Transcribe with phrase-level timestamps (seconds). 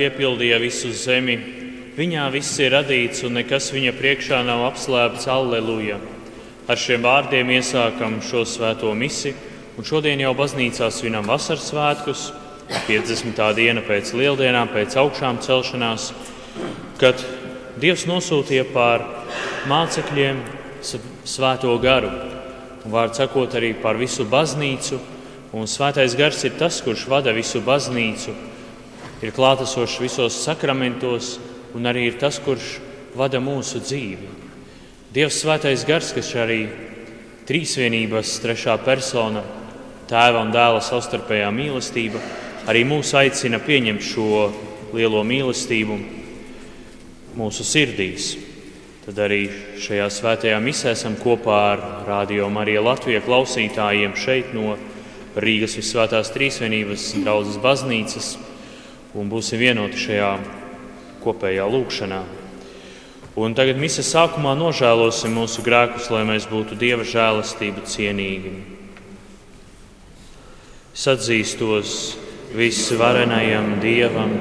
[0.00, 1.36] piepildīja visu zemi.
[1.96, 5.28] Viņā viss ir radīts, un nekas viņa priekšā nav apslēpts.
[5.28, 5.98] Alleluja!
[6.70, 9.34] Ar šiem vārdiem iesākam šo svēto misiju,
[9.76, 12.30] un šodien jau baznīcā svinam vasaras svētkus,
[12.86, 13.40] 50.
[13.58, 16.12] diena pēc lieldienām, pēc augšām celšanās,
[17.00, 17.18] kad
[17.80, 19.02] Dievs nosūtīja pār
[19.70, 20.40] mācekļiem
[21.24, 22.10] svēto garu,
[22.84, 24.98] un vārds sakot arī par visu baznīcu,
[25.56, 28.34] un svētais gars ir tas, kurš vada visu baznīcu
[29.20, 31.34] ir klātesošs visos sakramentos
[31.76, 32.78] un arī ir tas, kurš
[33.16, 34.28] vada mūsu dzīvi.
[35.14, 36.62] Dievs svētais gars, kas arī
[37.48, 39.42] trīsvienības trešā persona,
[40.10, 42.20] tēva un dēla savstarpējā mīlestība,
[42.70, 44.28] arī mūs aicina pieņemt šo
[44.94, 45.98] lielo mīlestību
[47.38, 48.36] mūsu sirdīs.
[49.04, 49.44] Tad arī
[49.80, 54.76] šajā svētajā misē esam kopā ar Radio Mariju Latviju klausītājiem šeit no
[55.40, 58.34] Rīgas Visvētās Trīsvienības draudzes baznīcas
[59.14, 60.34] un būsim vienoti šajā
[61.24, 62.20] kopējā lūkšanā.
[63.40, 68.52] Un tagad misijas sākumā nožēlosim mūsu grēkus, lai mēs būtu Dieva žēlastību cienīgi.
[70.94, 71.92] Es atzīstos
[72.54, 74.34] visvarenajam Dievam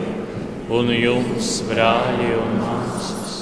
[0.74, 3.36] un jums, brāļi un māsas,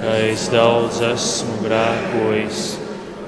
[0.00, 2.64] ka es daudz esmu grēkojis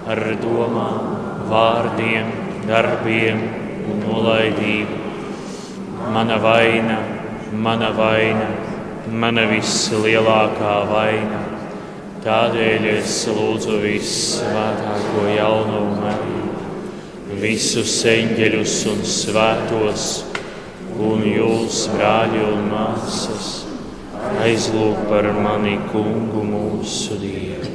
[0.09, 1.13] ar domām,
[1.53, 2.33] vārdiem,
[2.67, 3.45] darbiem
[3.93, 5.01] un nolaidību.
[6.13, 7.22] Mana vaina
[7.53, 8.49] mana vaina,
[9.13, 11.41] mana vislielākā vaina.
[12.23, 16.53] Tādēļ es lūdzu visvētāko jauno Mariju,
[17.43, 20.05] visus eņģeļus un svētos,
[21.03, 23.51] un jūs, brāļi un māsas,
[24.45, 27.75] aizlūg par mani kungu mūsu Dievu.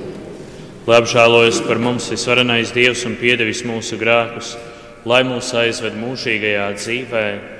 [0.87, 4.55] Lai apžēlojas par mums visvarenais Dievs un piedevis mūsu grēkus,
[5.03, 7.56] lai mūs aizved mūžīgajā dzīvēm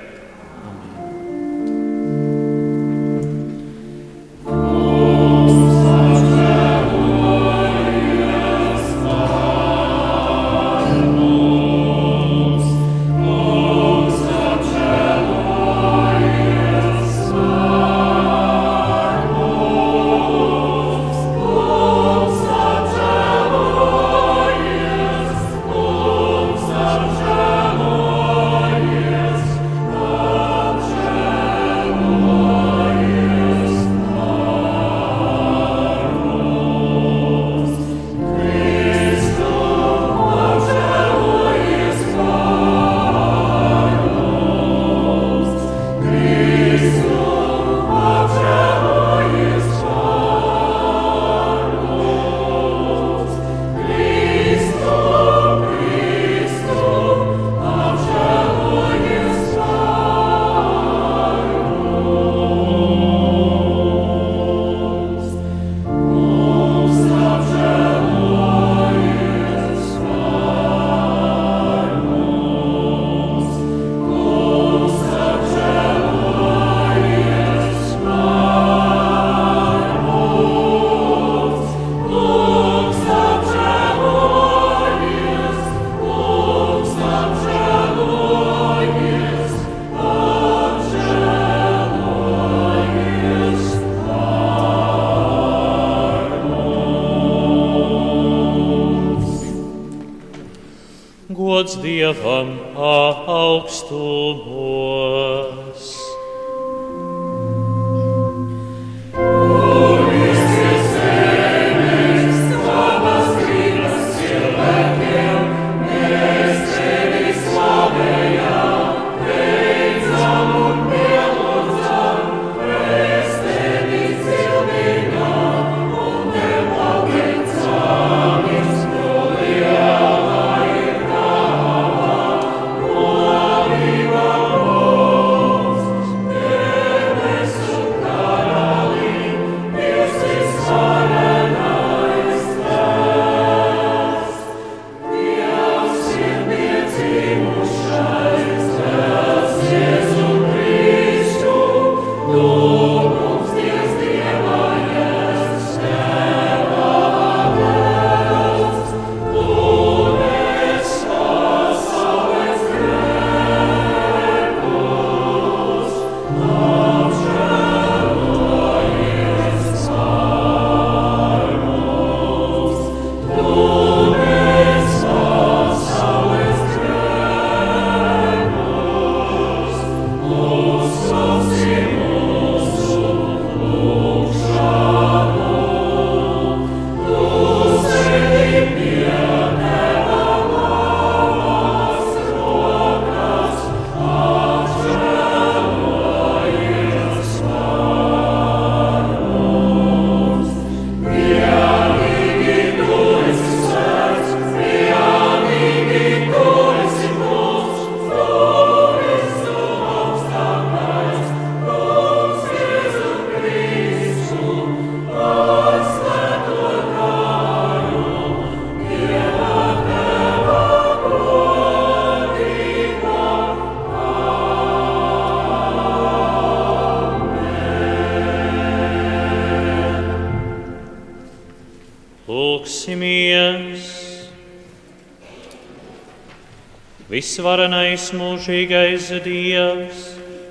[237.28, 239.98] Visvarenais mūžīgais Dievs,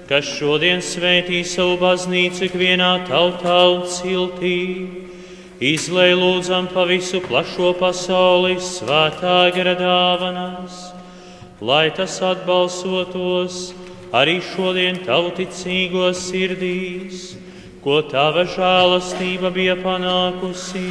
[0.06, 4.60] kas šodien svētī savu baznīcu ikvienā tautā un ciltī,
[5.58, 10.76] izlēj lūdzam pa visu plašo pasauli svētā gara dāvanas,
[11.66, 13.58] lai tas atbalsotos
[14.14, 17.24] arī šodien tavu ticīgos sirdīs,
[17.82, 20.86] ko tava žēlastība bija panākusi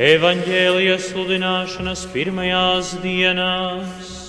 [0.00, 4.19] evaņģēlijas sludināšanas pirmajās dienās.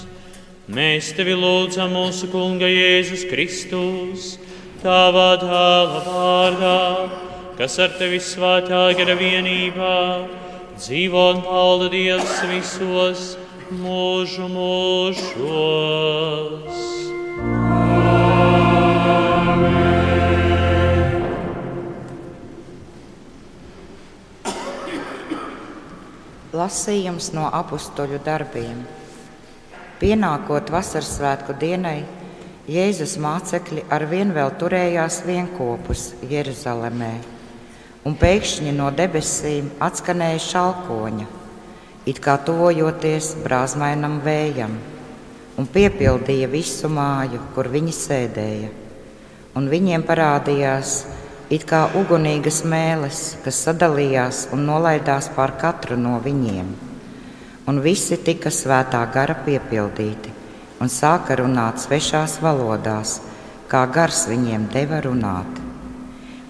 [0.71, 4.39] Mēs tevi lūdzam mūsu Kunga Jēzus Kristus,
[4.79, 6.77] tavā dēla vārdā,
[7.57, 9.97] kas ar tevi svētā gara vienībā
[10.77, 13.25] dzīvo un valda Dievs visos
[13.81, 15.19] mūžu mūžos.
[26.55, 29.00] Lasījums no apakstuļu darbiem.
[30.01, 31.99] Pienākot vasaras svētku dienai,
[32.65, 37.11] Jēzus mācekļi ar vien vēl turējās vienopus Jeruzalemē,
[38.09, 41.29] un pēkšņi no debesīm atskanēja šalkoņa,
[42.09, 44.73] it kā tuvojoties brāzmainam vējam,
[45.61, 48.75] un piepildīja visu māju, kur viņi sēdēja.
[49.53, 51.03] Un viņiem parādījās
[51.53, 56.90] it kā ugunīgas mēlis, kas sadalījās un nolaidās pār katru no viņiem.
[57.69, 60.31] Un visi tika svētā gara piepildīti
[60.81, 63.19] un sāka runāt svešās valodās,
[63.69, 65.61] kā gars viņiem deva runāt.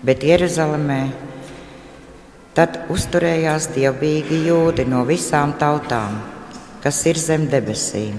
[0.02, 1.02] Bet Jeruzalemē
[2.56, 6.18] tad uzturējās dievbijīgi jūdi no visām tautām,
[6.84, 8.18] kas ir zem debesīm.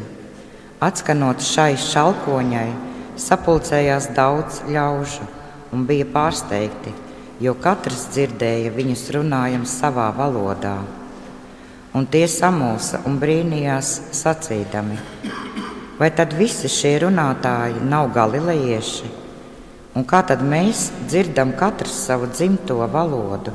[0.83, 2.71] Atskanot šai šalkoņai,
[3.19, 5.29] sapulcējās daudz ļaužu
[5.73, 6.93] un bija pārsteigti,
[7.41, 10.77] jo katrs dzirdēja viņus runājam savā valodā.
[11.93, 14.95] Un tie samulsa un brīnījās sacīdami,
[15.99, 19.11] vai tad visi šie runātāji nav galilejieši?
[19.93, 23.53] Un kā tad mēs dzirdam katrs savu dzimto valodu?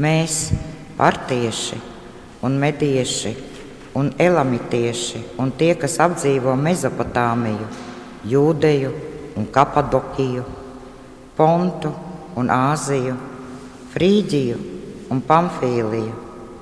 [0.00, 0.38] Mēs,
[0.96, 1.76] partieši
[2.48, 3.34] un medieši
[4.00, 7.68] un elamitieši un tie, kas apdzīvo Mezopotāmiju,
[8.28, 8.94] Jūdeju
[9.36, 10.46] un Kapadokiju
[11.36, 11.92] Pontu
[12.40, 13.12] un Āziju,
[13.92, 14.56] Frīģiju
[15.12, 16.16] un Pamfīliju,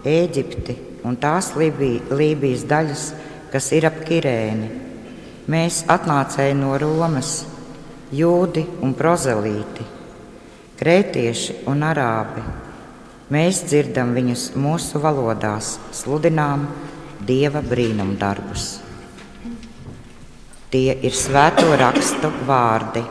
[0.06, 3.04] Ēģipti un tās Lībijas daļas,
[3.52, 4.70] kas ir ap Kirēni.
[5.46, 7.44] Mēs atnācēji no Romas,
[8.10, 9.86] jūdi un prozelīti,
[10.80, 12.42] krētieši un arābi.
[13.30, 16.66] Mēs dzirdam viņus mūsu valodās, sludinām
[17.26, 18.66] Dieva brīnumdarbus.
[20.70, 23.02] Tie ir svēto rakstu vārdi.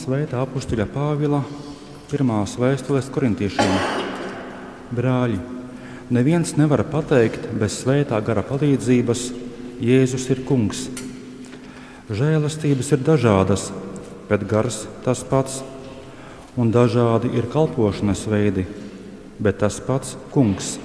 [0.00, 1.42] Svētā apakstuļa Pāvila
[2.08, 3.72] pirmās vēstules korintiešiem.
[4.96, 5.36] Brāļi,
[6.16, 9.24] neviens nevar pateikt bez svētā gara palīdzības,
[9.84, 10.86] Jēzus ir kungs.
[12.08, 13.66] Žēlastības ir dažādas,
[14.30, 15.58] bet gars tas pats,
[16.56, 18.64] un dažādi ir kalpošanas veidi,
[19.36, 20.78] bet tas pats kungs.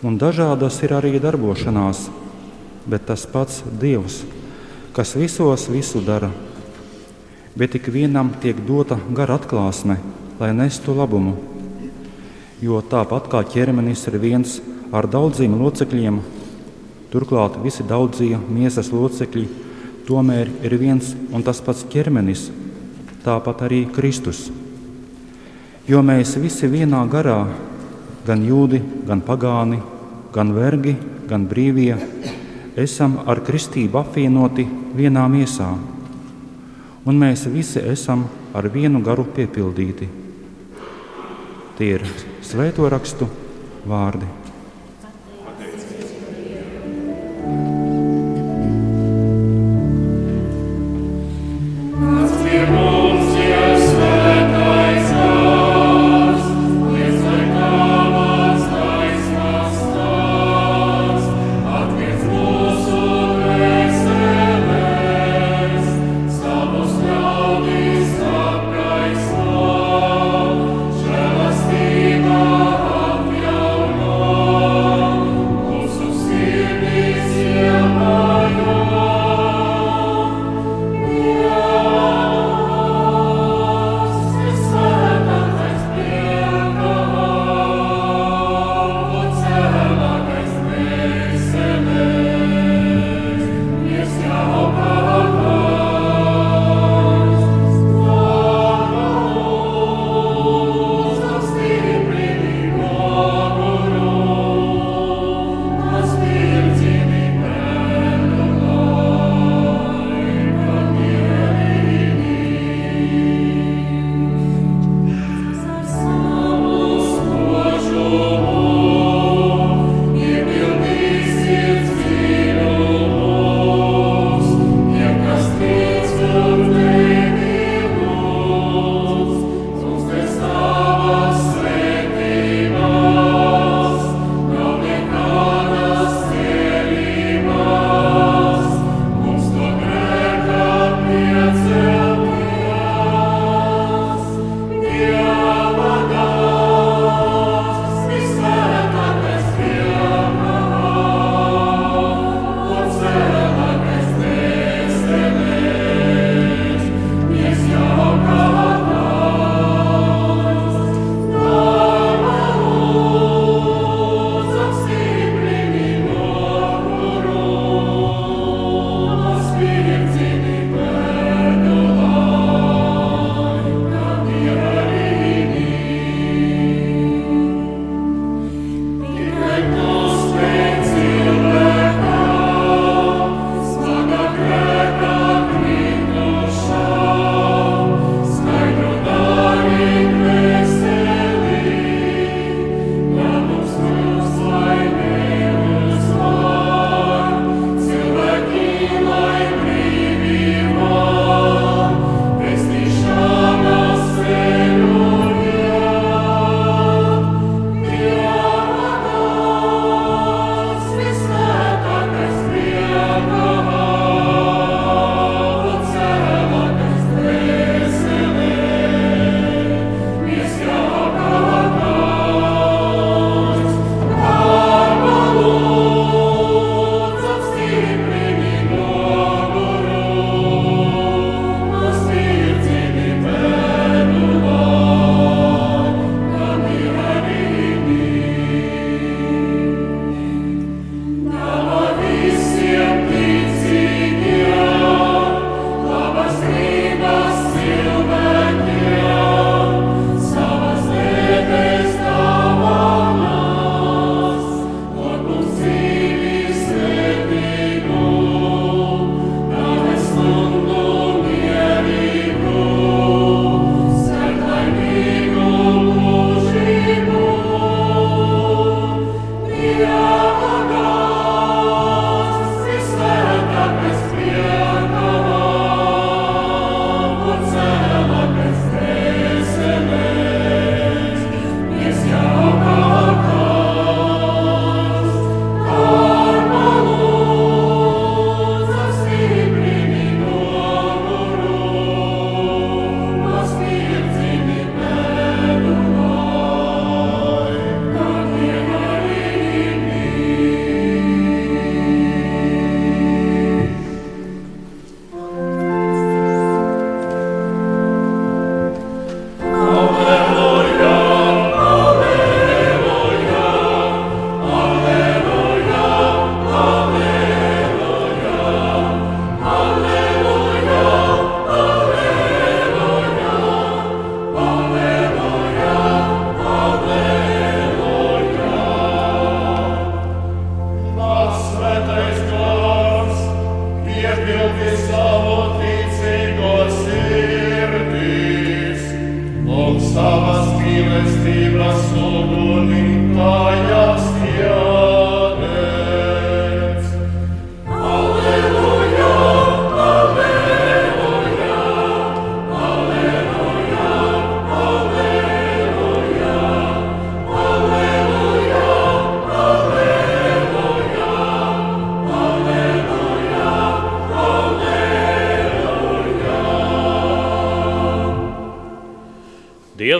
[0.00, 2.06] Un dažādas ir arī darbošanās,
[2.88, 4.22] bet tas pats Dievs,
[4.96, 6.32] kas visos visu dara.
[7.56, 9.98] Bet ik vienam tiek dota gara atklāsme,
[10.40, 11.34] lai nestu labumu.
[12.62, 14.60] Jo tāpat kā ķermenis ir viens
[14.92, 16.20] ar daudziem locekļiem,
[17.12, 19.46] turklāt visi daudzie miesas locekļi
[20.08, 22.48] tomēr ir viens un tas pats ķermenis,
[23.24, 24.48] tāpat arī Kristus.
[25.88, 27.44] Jo mēs visi vienā garā,
[28.26, 29.80] gan jūdi, gan pagāni,
[30.32, 30.94] gan vergi,
[31.28, 31.96] gan brīvie,
[32.78, 35.72] esam ar kristību apvienoti vienā miesā,
[37.06, 40.08] un mēs visi esam ar vienu garu piepildīti.
[41.78, 42.06] Tie ir
[42.44, 43.28] svēto rakstu
[43.88, 44.41] vārdi.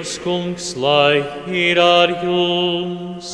[0.03, 3.29] Dievs kungs, lai ir ar jums!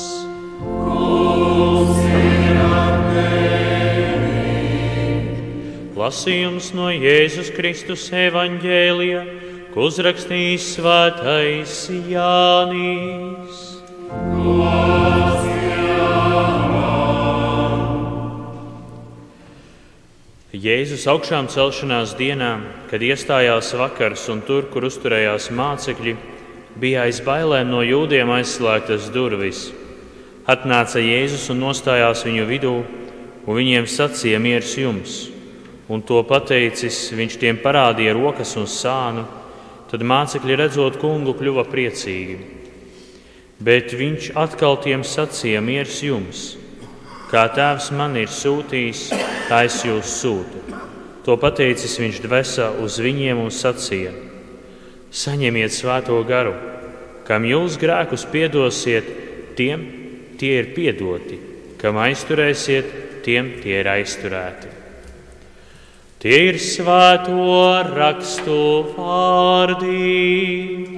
[5.96, 9.24] Lasījums no Jēzus Kristus evaņģēlija,
[9.72, 13.64] ko uzrakstījis svētais Jānis.
[20.52, 22.59] Jēzus augšām celšanās dienā,
[22.92, 26.37] kad iestājās vakars un tur, kur uzturējās mācekļi,
[26.80, 29.68] bija aiz bailēm no jūdiem aizslēgtas durvis.
[30.48, 32.74] Atnāca Jēzus un nostājās viņu vidū,
[33.46, 35.16] un viņiem sacīja miers jums.
[35.88, 39.26] Un to pateicis, viņš tiem parādīja rokas un sānu,
[39.90, 42.38] tad mācekļi redzot kungu kļuva priecīgi.
[43.58, 46.48] Bet viņš atkal tiem sacīja miers jums
[47.28, 49.02] Kā tēvs man ir sūtījis,
[49.50, 50.62] tā es jūs sūtu.
[51.26, 54.14] To pateicis viņš dvēsā uz viņiem un sacīja:
[55.09, 56.53] Saņemiet svēto garu,
[57.25, 59.09] kam jūs grēkus piedosiet,
[59.57, 59.87] tiem
[60.40, 61.38] tie ir piedoti,
[61.81, 62.92] kam aizturēsiet,
[63.25, 64.75] tiem tie ir aizturēti.
[66.18, 67.38] Tie ir svēto
[67.94, 68.59] rakstu
[68.97, 70.97] vārdi.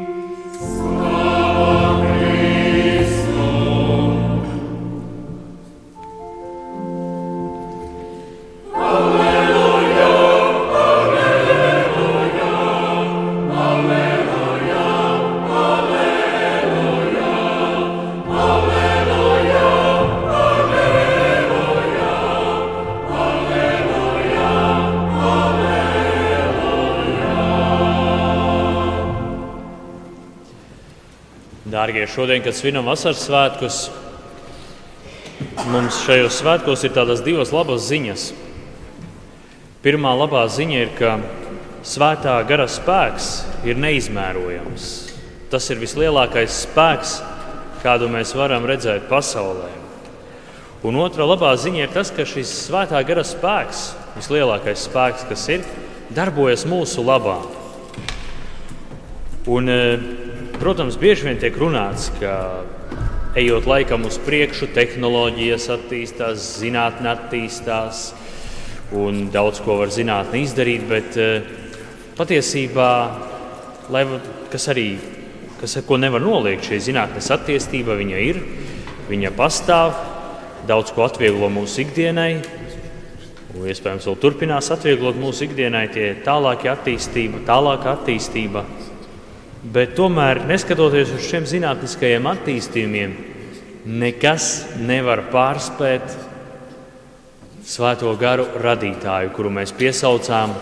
[32.00, 33.78] Dārgie, šodien, kad svinam vasaras svētkus,
[35.68, 38.22] mums šajos svētkos ir tādas divas labas ziņas.
[39.84, 41.18] Pirmā labā ziņa ir, ka
[41.84, 43.26] svētā gara spēks
[43.68, 44.86] ir neizmērojams.
[45.52, 47.18] Tas ir vislielākais spēks,
[47.84, 49.68] kādu mēs varam redzēt pasaulē.
[50.80, 55.68] Un otra labā ziņa ir tas, ka šis svētā gara spēks, vislielākais spēks, kas ir,
[56.16, 57.42] darbojas mūsu labā.
[59.52, 59.68] Un,
[60.60, 62.34] Protams, bieži vien tiek runāts, ka
[63.40, 68.10] ejot laikam uz priekšu, tehnoloģijas attīstās, zinātnē attīstās
[68.92, 70.84] un daudz ko var zinātnē izdarīt.
[70.90, 71.48] Bet eh,
[72.18, 72.90] patiesībā,
[73.88, 74.04] lai,
[74.52, 74.90] kas arī
[75.62, 78.42] kas, ko nevar noliegt, šī zinātnes attīstība viņa ir,
[79.08, 79.96] viņa pastāv,
[80.68, 82.34] daudz ko atvieglo mūsu ikdienai.
[83.56, 88.68] Un, iespējams, vēl turpinās atvieglot mūsu ikdienai tie tālākie attīstība, tālāka attīstība.
[89.60, 93.10] Bet tomēr, neskatoties uz šiem zinātniskajiem attīstījumiem,
[93.84, 94.46] nekas
[94.80, 96.28] nevar pārspēt
[97.70, 100.54] Svēto garu radītāju, kuru mēs piesaucām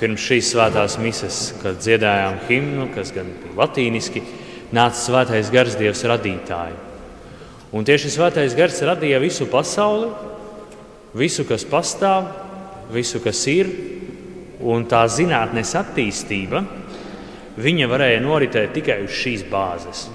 [0.00, 4.24] pirms šīs svētās mises, kad dziedājām himnu, kas gan bija latīniski,
[4.72, 6.80] nāca Svētais gars Dievs radītāju.
[7.76, 10.08] Un tieši Svētais gars radīja visu pasauli,
[11.12, 12.32] visu, kas pastāv,
[12.90, 13.68] visu, kas ir,
[14.64, 16.64] un tā zinātnes attīstība
[17.62, 20.08] viņa varēja noritēt tikai uz šīs bāzes.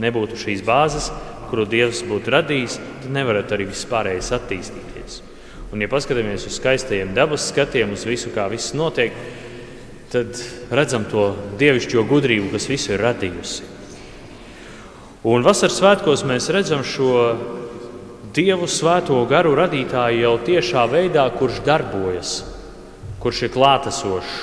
[0.00, 1.10] Nebūtu šīs bāzes,
[1.50, 5.20] kuru Dievs būtu radījis, tad nevarētu arī viss pārējais attīstīties.
[5.72, 9.12] Un, ja paskatāmies uz skaistajiem dabas skatiem, uz visu, kā viss notiek,
[10.12, 10.36] tad
[10.72, 13.68] redzam to dievišķo gudrību, kas visu ir radījusi.
[15.28, 17.12] Un vasaras svētkos mēs redzam šo
[18.32, 22.30] Dievu svēto garu radītāju jau tiešā veidā, kurš darbojas,
[23.20, 24.38] kurš ir klātesošs,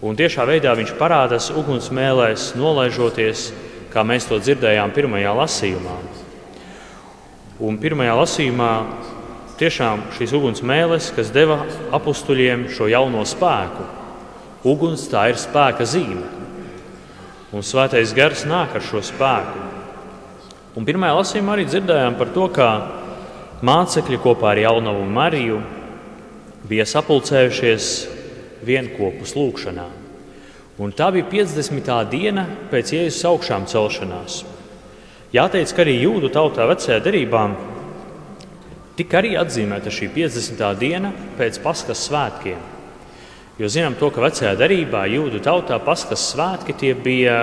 [0.00, 3.50] Un tiešā veidā viņš parādās ugunsmēlēs, nolaižoties,
[3.92, 5.96] kā mēs to dzirdējām pirmajā lasījumā.
[7.60, 8.70] Un pirmajā lasījumā
[9.60, 11.58] tiešām šīs ugunsmēles, kas deva
[11.92, 13.84] apstuļiem šo jauno spēku.
[14.70, 16.24] Uguns tā ir spēka zīme.
[17.52, 19.66] Un svētais gars nāk ar šo spēku.
[20.80, 22.70] Un pirmajā lasījumā arī dzirdējām par to, kā
[23.68, 25.60] mācekļi kopā ar Jaunavu Mariju
[26.70, 27.90] bija sapulcējušies
[28.66, 29.88] vienopus lūgšanā.
[30.80, 31.90] Un tā bija 50.
[32.08, 34.40] diena pēc Jēzus augšām celšanās.
[35.34, 37.44] Jāteic, ka arī jūdu tautā vecajā derībā
[38.96, 40.64] tika arī atzīmēta šī 50.
[40.80, 42.62] diena pēc Paskas svētkiem.
[43.60, 47.36] Jo zinām to, ka vecajā derībā jūdu tautā Paskas svētki tie bija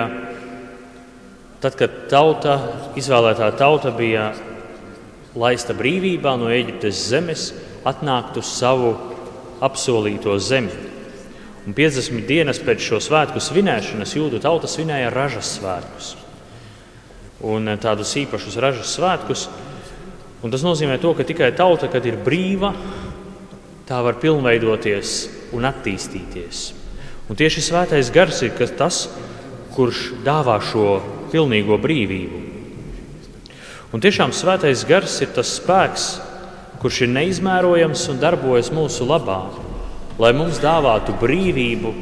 [1.62, 2.58] tad, kad tauta,
[2.98, 4.32] izvēlētā tauta bija
[5.38, 7.48] laista brīvībā no Eģiptes zemes,
[7.86, 8.96] atnākt uz savu
[9.62, 10.97] apsolīto zemi.
[11.66, 16.14] Un 50 dienas pēc šo svētku svinēšanas jūdu tauta svinēja ražas svētkus.
[17.44, 19.48] Un eh, tādus īpašus ražas svētkus.
[20.42, 22.70] Un tas nozīmē, to, ka tikai tauta, kad ir brīva,
[23.88, 25.14] tā var pilnveidoties
[25.56, 26.68] un attīstīties.
[27.28, 29.08] Un tieši svētais gars ir tas,
[29.74, 31.00] kurš dāvā šo
[31.32, 32.44] pilnīgo brīvību.
[33.92, 36.08] Un tiešām svētais gars ir tas spēks,
[36.82, 39.40] kurš ir neizmērojams un darbojas mūsu labā,
[40.18, 41.92] lai mums dāvātu brīvību,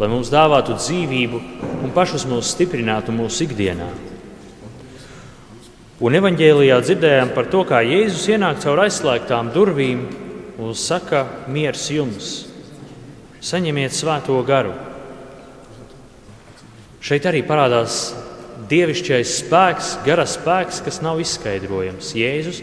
[0.00, 1.40] lai mums dāvātu dzīvību
[1.82, 3.88] un pašus mūs stiprinātu mūsu ikdienā.
[6.02, 10.00] Un evanģēlijā dzirdējām par to, kā Jēzus ienāk caur aizslēgtām durvīm
[10.58, 12.32] un saka: Mieres jums,
[13.38, 14.74] saņemiet svēto garu.
[17.02, 18.12] Šeit arī parādās
[18.70, 22.12] dievišķais spēks, gara spēks, kas nav izskaidrojams.
[22.18, 22.62] Jēzus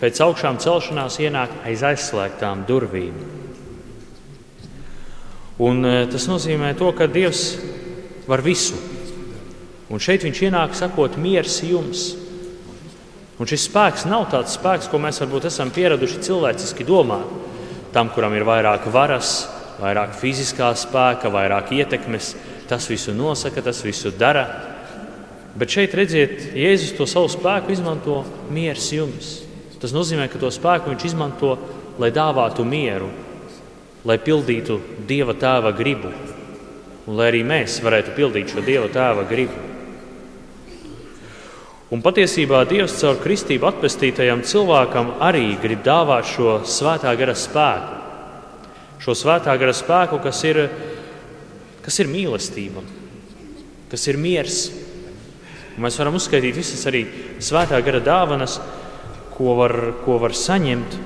[0.00, 3.35] pēc augšām celšanās ienāk aiz aizslēgtām durvīm.
[5.56, 7.56] Un, e, tas nozīmē to, ka Dievs
[8.28, 8.76] var visu.
[9.88, 12.10] Un šeit viņš ienāk sakot, miers jums.
[13.40, 17.28] Un šis spēks nav tāds spēks, ko mēs varbūt esam pieraduši cilvēciski domāt.
[17.94, 19.46] Tam, kuram ir vairāk varas,
[19.80, 22.34] vairāk fiziskā spēka, vairāk ietekmes,
[22.68, 24.44] tas visu nosaka, tas visu dara.
[25.56, 29.38] Bet šeit redziet, Jēzus to savu spēku izmanto miers jums.
[29.80, 31.54] Tas nozīmē, ka to spēku viņš izmanto,
[32.00, 33.08] lai dāvātu mieru,
[34.06, 36.12] lai pildītu Dieva tēva gribu,
[37.06, 39.64] un lai arī mēs varētu pildīt šo Dieva tēva gribu.
[41.94, 48.02] Un patiesībā Dievs caur kristību atpestītajam cilvēkam arī grib dāvāt šo svētā gara spēku.
[49.02, 50.64] Šo svētā gara spēku, kas ir,
[51.84, 52.82] kas ir mīlestība,
[53.90, 54.64] kas ir miers.
[55.76, 57.04] Un mēs varam uzskaitīt visas arī
[57.38, 58.58] svētā gara dāvanas,
[59.36, 60.98] ko var, ko var saņemt.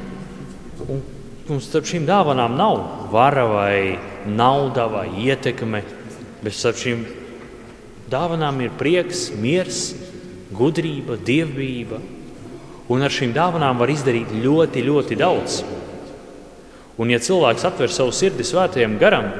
[1.50, 2.76] Un, starp šīm dāvanām nav
[3.10, 3.98] vara vai
[4.30, 5.80] nauda vai ietekme,
[6.44, 7.02] bet starp šīm
[8.12, 9.80] dāvanām ir prieks, miers,
[10.54, 11.98] gudrība, dievbijība.
[12.90, 15.60] Un ar šīm dāvanām var izdarīt ļoti, ļoti daudz.
[17.00, 19.32] Un, ja cilvēks atver savu sirdi svētajam garam,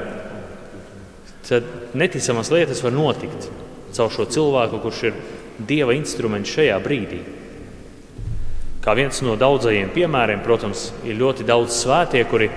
[1.46, 3.51] tad neticamas lietas var notikt
[3.94, 5.23] caur šo cilvēku, kurš ir
[5.61, 7.20] Dieva instruments šajā brīdī.
[8.81, 12.49] Kā viens no daudzajiem piemēriem, protams, ir ļoti daudz svētie, kuri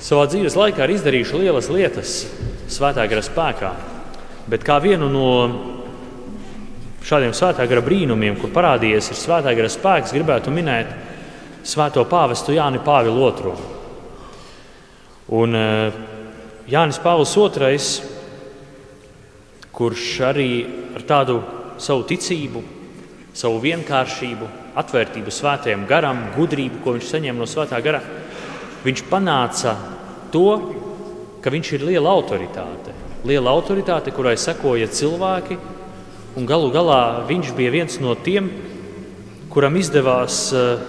[0.00, 2.14] savā dzīves laikā ir izdarījuši lielas lietas
[2.72, 3.72] svētā gara spēkā.
[4.48, 5.26] Bet kā vienu no
[7.04, 10.94] šādiem svētā gara brīnumiem, kur parādījies ir svētā gara spēks, gribētu minēt
[11.68, 13.52] svēto pāvestu Jāni Pāvilu II.
[15.36, 15.98] Un eh,
[16.72, 17.76] Jānis Pāvils II,
[19.76, 20.48] kurš arī
[20.96, 21.38] ar tādu
[21.80, 22.64] savu ticību,
[23.36, 28.00] savu vienkāršību, atvērtību svētajam garam, gudrību, ko viņš saņēma no svētā gara,
[28.84, 29.74] viņš panāca
[30.32, 30.46] to,
[31.42, 32.94] ka viņš ir liela autoritāte.
[33.26, 35.58] Liela autoritāte, kurai sekoja cilvēki,
[36.38, 38.48] un galu galā viņš bija viens no tiem,
[39.50, 40.86] kuram izdevās eh,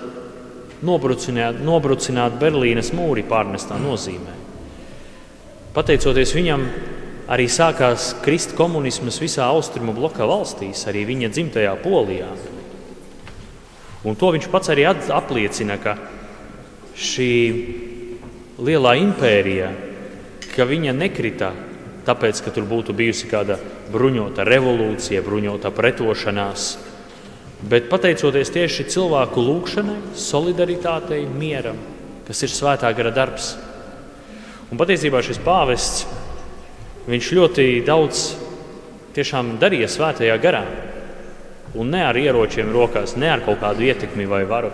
[0.85, 4.37] nobrucināt, nobrucināt Berlīnes mūri pārnestā nozīmē.
[5.75, 6.65] Pateicoties viņam,
[7.31, 12.27] arī sākās krist komunisms visā austrumu bloka valstīs, arī viņa dzimtajā Polijā.
[14.01, 15.97] Un to viņš pats arī apliecina, ka
[16.97, 17.33] šī
[18.61, 19.69] lielā impērija,
[20.55, 21.51] ka viņa nekrita
[22.05, 23.59] tāpēc, ka tur būtu bijusi kāda
[23.91, 26.71] bruņota revolūcija, bruņota pretošanās,
[27.69, 31.77] bet pateicoties tieši cilvēku lūgšanai, solidaritātei, mieram,
[32.27, 33.53] kas ir svētā gara darbs.
[34.71, 36.05] Un patiesībā šis pāvests
[37.37, 38.31] ļoti daudz
[39.61, 40.63] darīja svētajā garā.
[41.79, 44.71] Un ne ar ieročiem rokās, ne ar kaut kādu ietekmi vai varu,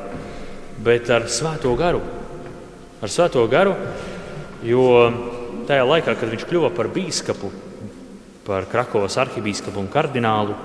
[0.83, 2.01] bet ar svēto garu.
[3.01, 3.75] Ar svēto garu,
[4.65, 4.87] jo
[5.69, 7.51] tajā laikā, kad viņš kļuva par biskupu,
[8.47, 10.55] par Krakovas arhibīskapu un kardinālu,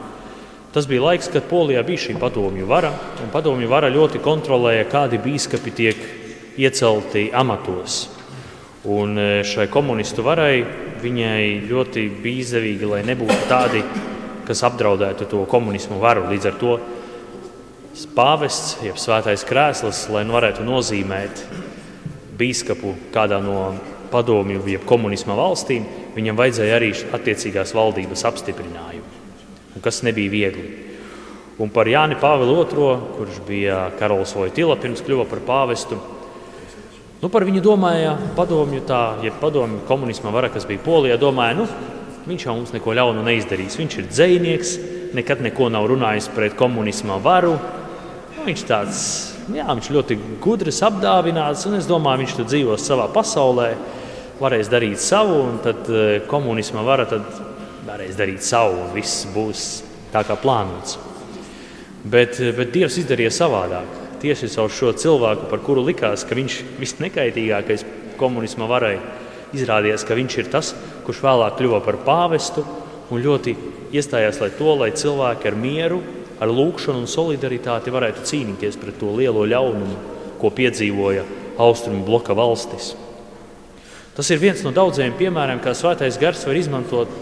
[0.72, 2.94] tas bija laiks, kad Polijā bija šī padomju vara.
[3.32, 6.06] Padomju vara ļoti kontrolēja, kādi biskupi tiek
[6.56, 8.06] iecelti amatos.
[8.88, 10.64] Un e, šai komunistu varai
[11.02, 13.82] viņai ļoti bija izdevīgi, lai nebūtu tādi
[14.46, 16.26] kas apdraudētu to komunismu varu.
[16.30, 16.76] Līdz ar to
[18.16, 21.44] pāvests, jeb svētais krēsls, lai nu varētu nozīmēt
[22.38, 23.72] biskupu kādā no
[24.12, 30.70] padomju, jeb komunisma valstīm, viņam vajadzēja arī attiecīgās valdības apstiprinājumu, kas nebija viegli.
[31.62, 35.98] Un par Jāni Pāvilu II, kurš bija karalis Vojtila pirms kļuva par pāvestu,
[37.20, 41.68] nu, par viņu domāja padomju, tā, jeb padomju komunisma vara, kas bija Polijā, domāja, nu,
[42.22, 43.78] Viņš jau mums neko ļaunu neizdarīs.
[43.80, 44.72] Viņš ir dzinieks,
[45.16, 47.56] nekad neko nav runājis pret komunisma varu.
[48.36, 49.04] Nu, viņš tāds
[49.50, 53.72] jā, viņš ļoti gudrs, apdāvināts, un es domāju, viņš tur dzīvos savā pasaulē,
[54.42, 57.26] varēs darīt savu, un tad eh, komunisma vara tad
[57.86, 59.66] varēs darīt savu, un viss būs
[60.12, 60.98] tā kā plānots.
[62.04, 63.98] Bet, eh, bet Dievs izdarīja savādāk.
[64.22, 67.84] Tieši caur šo cilvēku, par kuru likās, ka viņš ir visnekaitīgākais
[68.20, 68.96] komunisma varai,
[69.56, 70.72] izrādījās, ka viņš ir tas,
[71.06, 72.64] kurš vēlāk kļuva par pāvestu
[73.12, 73.54] un ļoti
[73.92, 76.00] iestājās lai to, lai cilvēki ar mieru,
[76.42, 79.98] ar lūgšanu un solidaritāti varētu cīnīties pret to lielo ļaunumu,
[80.40, 81.24] ko piedzīvoja
[81.62, 82.94] austrumu bloka valstis.
[84.16, 87.12] Tas ir viens no daudziem piemēriem, kā svētais gars var izmantot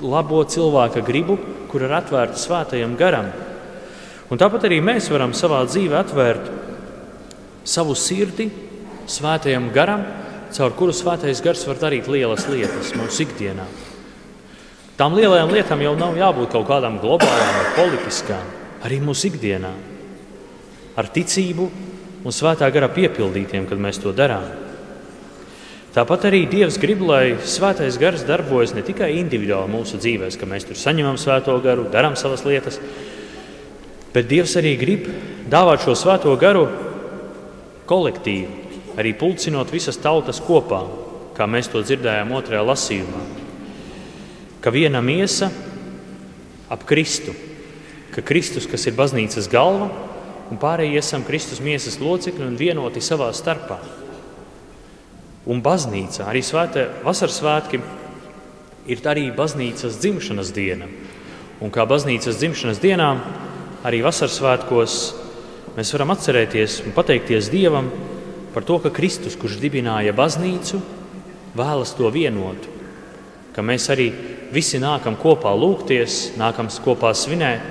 [0.00, 1.36] labo cilvēka gribu,
[1.70, 3.28] kur ir atvērta svētajam garam.
[4.30, 6.50] Un tāpat arī mēs varam savā dzīvē atvērt
[7.66, 8.48] savu sirdi
[9.10, 10.04] svētajam garam,
[10.56, 13.66] caur kuru svētais gars var darīt lielas lietas mūsu ikdienā.
[15.00, 18.50] Tām lielajām lietām jau nav jābūt kaut kādām globālām vai politiskām,
[18.84, 19.70] arī mūsu ikdienā.
[21.00, 21.68] Ar ticību
[22.20, 24.44] un svētā gara piepildītiem, kad mēs to darām.
[25.90, 30.68] Tāpat arī Dievs grib, lai svētais gars darbojas ne tikai individuāli mūsu dzīvēm, ka mēs
[30.68, 32.78] tur saņemam svēto garu, darām savas lietas,
[34.14, 35.08] bet Dievs arī grib
[35.50, 36.68] dāvāt šo svēto garu
[37.90, 38.59] kolektīvi,
[39.00, 40.82] arī pulcinot visas tautas kopā,
[41.36, 43.22] kā mēs to dzirdējām otrajā lasījumā.
[44.60, 45.48] Ka viena miesa
[46.70, 47.32] ap Kristu,
[48.14, 49.88] ka Kristus, kas ir baznīcas galva,
[50.50, 53.78] un pārējie esam Kristus miesas locekļi un vienoti savā starpā.
[55.50, 57.80] Un baznīca, arī svētē, vasaras svētki,
[58.90, 60.90] ir arī baznīcas dzimšanas diena.
[61.60, 63.08] Un kā baznīcas dzimšanas dienā,
[63.86, 65.00] arī vasaras svētkos
[65.76, 67.88] mēs varam atcerēties un pateikties Dievam
[68.54, 70.80] par to, ka Kristus, kurš dibināja baznīcu,
[71.56, 72.68] vēlas to vienot.
[73.54, 74.10] Ka mēs arī
[74.54, 77.62] visi nākam kopā lūgties, nākam kopā svinēt,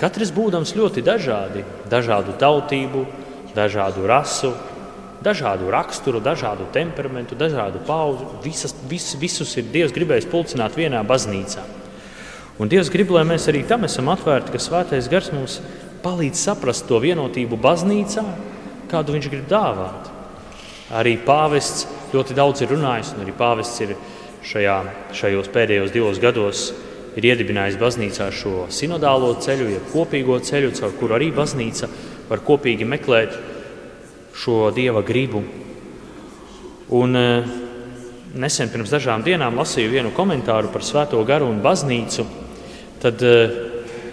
[0.00, 3.04] katrs būdams ļoti dažādi, dažādu tautību,
[3.54, 4.52] dažādu rasu,
[5.22, 8.26] dažādu raksturu, dažādu temperamentu, dažādu pauzu.
[8.44, 11.66] Visas, vis, visus ir Dievs gribējis pulcināt vienā baznīcā.
[12.60, 15.60] Un Dievs grib, lai mēs arī tam esam atvērti, ka Svētais Gars mums
[16.04, 18.24] palīdz saprast to vienotību baznīcā,
[18.90, 20.19] kādu viņš grib dāvāt.
[20.90, 23.94] Arī pāvests ļoti daudz ir runājis, un arī pāvests ir
[24.42, 24.76] šajā,
[25.14, 26.70] šajos pēdējos divos gados
[27.18, 31.88] ir iedibinājis baznīcā šo sinodālo ceļu, jeb kopīgo ceļu, caur kuru arī baznīca
[32.30, 33.38] var kopīgi meklēt
[34.34, 35.42] šo dieva gribu.
[36.90, 37.24] Un, e,
[38.34, 42.26] nesen pirms dažām dienām lasīju vienu komentāru par Svēto garu un baznīcu.
[43.02, 43.34] Tad e,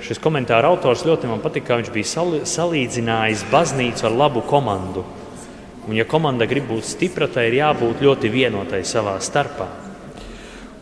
[0.05, 5.05] šis komentāra autors ļoti man patika, kā viņš bija salīdzinājis baznīcu ar labu komandu.
[5.88, 9.67] Un, ja komanda grib būt stipra, tai ir jābūt ļoti vienotai savā starpā.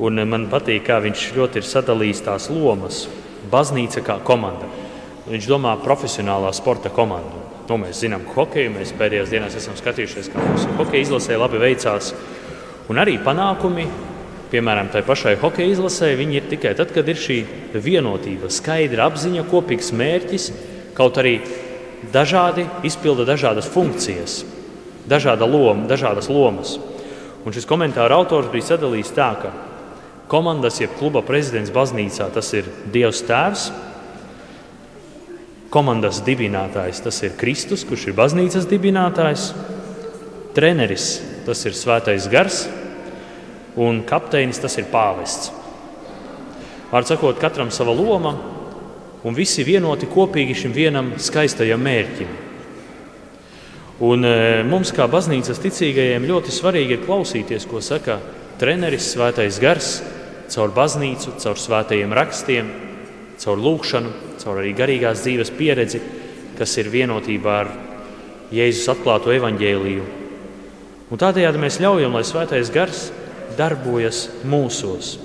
[0.02, 3.04] Un man patīk, kā viņš ļoti ir sadalījis tās lomas.
[3.52, 4.66] Baznīca kā komanda.
[5.30, 7.44] Viņš domā profesionālā sporta komandu.
[7.70, 8.74] Nu, mēs zinām, hokeju.
[8.74, 12.10] Mēs pēdējās dienās esam skatījušies, kā mūsu hokeja izlasē labi veicās.
[12.90, 13.86] Un arī panākumi,
[14.50, 17.40] piemēram, tai pašai hokeja izlasē, viņi ir tikai tad, kad ir šī
[17.78, 20.52] vienotība, skaidra apziņa, kopīgs mērķis,
[20.98, 21.38] kaut arī
[22.14, 24.42] dažādi izpilda dažādas funkcijas
[25.10, 26.76] dažāda loma, dažādas lomas.
[27.46, 29.52] Un šis komentāra autors bija sadalījis tā, ka
[30.32, 33.68] komandas, jeb kluba prezidents baznīcā, tas ir Dievs Tēvs.
[35.74, 39.52] Komandas dibinātājs tas ir Kristus, kurš ir baznīcas dibinātājs.
[40.56, 42.64] Treneris tas ir Svētais Gars,
[43.76, 45.52] un kapteinis tas ir pāvests.
[46.90, 48.32] Vārds sakot, katram sava loma,
[49.26, 52.45] un visi vienoti kopīgi šim vienam skaistajam mērķim.
[54.04, 58.18] Un e, mums, kā baznīcas ticīgajiem, ļoti svarīgi ir klausīties, ko saka
[58.60, 60.02] treneris Svētais Gars
[60.52, 62.70] caur baznīcu, caur svētajiem rakstiem,
[63.42, 66.02] caur lūgšanu, caur arī garīgās dzīves pieredzi,
[66.60, 67.72] kas ir vienotībā ar
[68.56, 70.04] Jēzus atklāto evaņģēliju.
[71.12, 73.08] Un tādējādi mēs ļaujam, lai Svētais Gars
[73.56, 75.16] darbojas mūsos.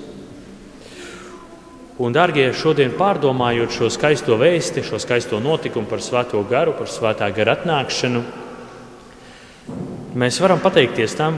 [2.01, 7.27] Un, darbie, šodien pārdomājot šo skaisto vēsti, šo skaisto notikumu par Svēto garu, par Svētā
[7.35, 8.23] gara atnākšanu,
[10.11, 11.37] Mēs varam pateikties tam,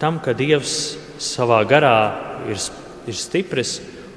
[0.00, 1.96] tam ka Dievs savā garā
[2.48, 2.56] ir,
[3.04, 3.74] ir stiprs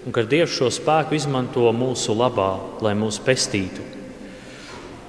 [0.07, 3.83] un ka Dievs šo spēku izmanto mūsu labā, lai mūs pestītu.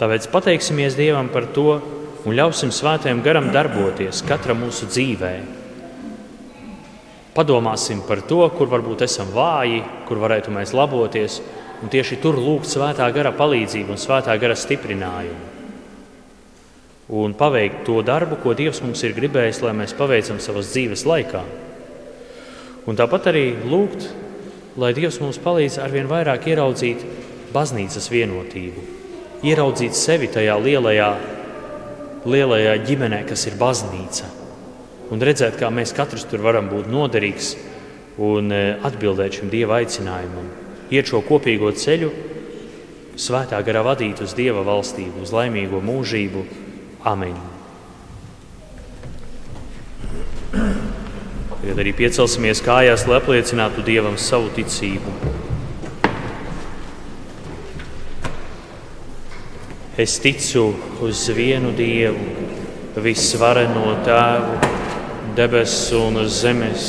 [0.01, 1.77] Tāpēc pateiksimies Dievam par to
[2.27, 5.33] un ļausim svētajam garam darboties katra mūsu dzīvē.
[7.39, 9.79] Padomāsim par to, kur varbūt esam vāji,
[10.11, 11.39] kur varētu mēs laboties,
[11.87, 15.62] un tieši tur lūgt svētā gara palīdzību un svētā gara stiprinājumu
[17.13, 21.43] un paveikt to darbu, ko Dievs mums ir gribējis, lai mēs paveicam savas dzīves laikā.
[22.89, 24.07] Un tāpat arī lūgt,
[24.81, 27.05] lai Dievs mums palīdz arvien vairāk ieraudzīt
[27.53, 28.87] baznīcas vienotību,
[29.45, 31.11] ieraudzīt sevi tajā lielajā,
[32.25, 34.33] lielajā ģimenē, kas ir baznīca,
[35.13, 37.53] un redzēt, kā mēs katrs tur varam būt noderīgs
[38.25, 40.49] un e, atbildēt šim Dieva aicinājumam,
[40.89, 42.09] iet šo kopīgo ceļu,
[43.21, 46.49] svētā garā vadīt uz Dieva valstību, uz laimīgo mūžību
[47.05, 47.35] Amém.
[50.53, 55.15] Tagad arī piecelsimies kājās, lai apliecinātu Dievam savu ticību.
[59.99, 60.69] Es ticu
[61.03, 62.29] uz vienu Dievu,
[63.03, 64.71] visvareno Tēvu,
[65.35, 66.87] debesu un zemes,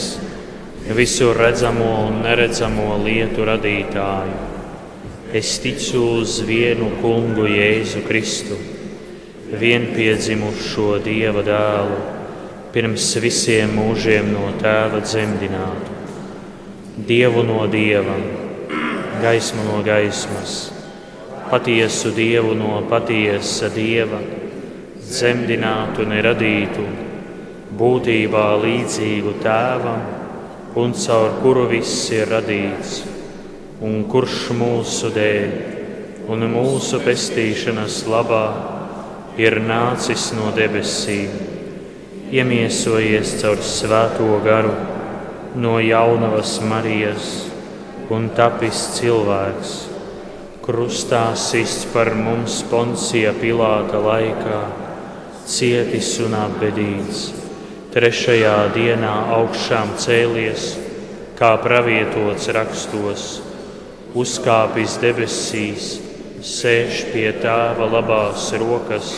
[0.93, 4.37] visu redzamo un neredzamo lietu radītāju.
[5.33, 8.61] Es ticu uz vienu kungu Jēzu Kristu,
[9.59, 11.97] vienpiedzimušo Dieva dēlu
[12.73, 15.97] pirms visiem mūžiem no tēva dzemdinātu.
[17.05, 18.15] Dievu no dieva,
[19.21, 20.71] gaismu no gaismas,
[21.51, 24.21] patiesu dievu no patiesa dieva,
[24.97, 26.87] dzemdinātu neradītu,
[27.77, 30.03] būtībā līdzīgu tēvam,
[30.81, 33.03] un caur kuru viss ir radīts,
[33.85, 35.57] un kurš mūsu dēļ
[36.33, 38.45] un mūsu pestīšanas labā
[39.37, 41.31] ir nācis no debesīm.
[42.33, 44.73] Iemiesojies caur svēto garu
[45.55, 47.27] no jaunavas Marijas
[48.13, 49.73] un tapis cilvēks,
[50.65, 54.61] krustā sists par mums Poncija Pilāta laikā,
[55.49, 57.27] cietis un apbedīts,
[57.93, 60.71] trešajā dienā augšām cēlies,
[61.37, 63.27] kā pravietots rakstos,
[64.17, 65.93] uzkāpis debesīs,
[66.43, 69.11] sēž pie tēva labās rokas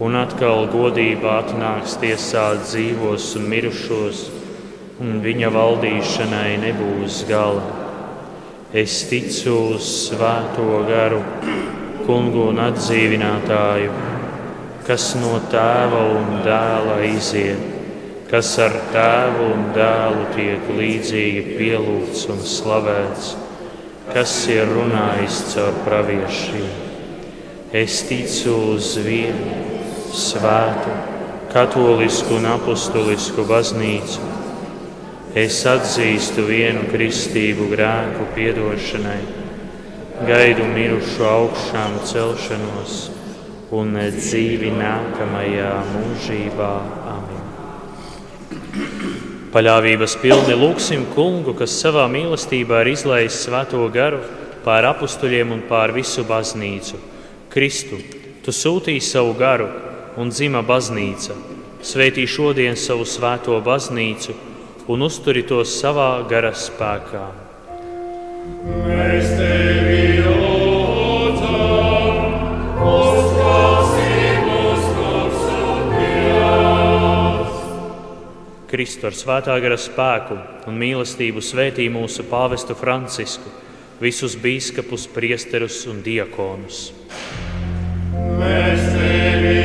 [0.00, 4.22] un atkal godībā atnāks tiesāt dzīvos un mirušos,
[5.04, 7.66] un viņa valdīšanai nebūs gala.
[8.72, 11.20] Es ticu uz svēto garu,
[12.06, 13.92] kungu un atdzīvinātāju,
[14.88, 17.60] kas no tēva un dēla iziet,
[18.32, 23.34] kas ar tēvu un dēlu tiek līdzīgi pielūgts un slavēts,
[24.12, 26.68] kas ir runājis caur praviešiem.
[27.76, 29.52] Es ticu uz vienu
[30.16, 30.94] svētu,
[31.52, 34.24] katolisku un apustulisku baznīcu.
[35.36, 39.20] Es atzīstu vienu kristību grēku piedošanai,
[40.24, 42.96] gaidu mirušu augšām celšanos
[43.76, 46.72] un dzīvi nākamajā mūžībā.
[49.48, 54.18] Paļāvības pilni lūgsim kungu, kas savā mīlestībā ir izlaists svēto garu
[54.64, 57.00] pār apstuļiem un pār visu baznīcu.
[57.48, 57.96] Kristu,
[58.44, 59.70] tu sūtīji savu garu
[60.20, 61.38] un dzima baznīca.
[61.80, 64.36] Svētī šodien savu svēto baznīcu
[64.92, 67.26] un uzturi to savā gara spēkā.
[68.84, 69.47] Mēs tevi
[78.78, 80.36] Kristu ar svētā gara spēku
[80.70, 83.50] un mīlestību svētī mūsu pāvestu Francisku,
[83.98, 86.92] visus biskupus, priesterus un diakonus.
[88.38, 89.56] Mēs tevi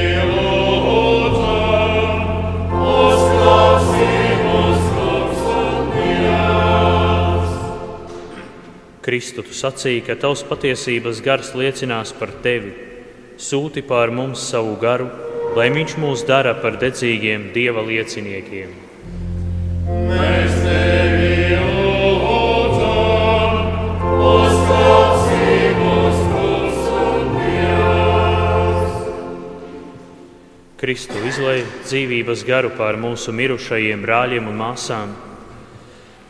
[9.03, 12.73] Kristu, tu sacīji, ka tavs patiesības gars liecinās par tevi.
[13.37, 15.05] Sūti pār mums savu garu,
[15.53, 18.82] lai viņš mūs dara par dedzīgiem dieva lieciniekiem.
[30.83, 35.13] Kristu izlai dzīvības garu pār mūsu mirušajiem brāļiem un māsām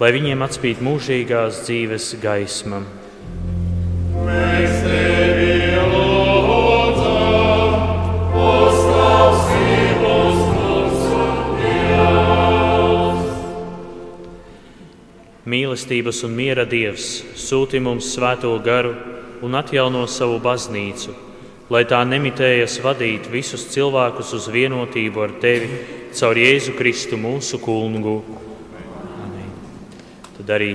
[0.03, 2.81] lai viņiem atspīd mūžīgās dzīves gaisma.
[15.53, 18.95] Mīlestības un miera Dievs sūti mums svēto garu
[19.45, 21.13] un atjauno savu baznīcu,
[21.69, 25.83] lai tā nemitējas vadīt visus cilvēkus uz vienotību ar Tevi
[26.17, 28.17] caur Jēzu Kristu mūsu kungu
[30.43, 30.73] Tad arī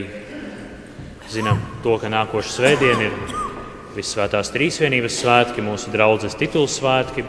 [1.28, 3.16] zinām to, ka nākošais svētdiena ir
[3.92, 7.26] Visvētās Trīsvienības svētki, mūsu draudzes tituls svētki.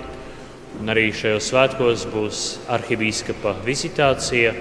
[0.80, 4.54] Un arī šajos svētkos būs arhibīskapa vizitācija,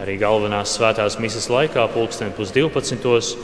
[0.00, 3.36] arī galvenās svētās misijas laikā, pulksten pus 12.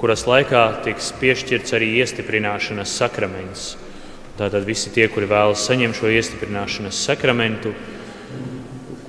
[0.00, 3.74] kuras laikā tiks piešķirts arī iestiprināšanas sakraments.
[4.38, 7.74] Tātad visi tie, kuri vēlas saņemt šo iestiprināšanas sakramentu,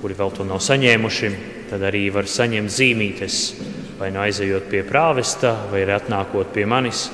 [0.02, 1.32] kuri vēl to nav saņēmuši,
[1.70, 3.40] tad arī var saņemt zīmītes,
[3.96, 7.06] vai nu aizejot pie prāvesta, vai arī atnākot pie manis.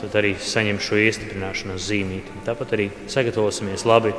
[0.00, 2.42] Tad arī saņem šo iestiprināšanās zīmīti.
[2.48, 4.16] Tāpat arī sagatavosimies labi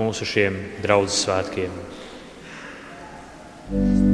[0.00, 1.74] mūsu šiem draugu svētkiem.
[3.70, 4.07] thank you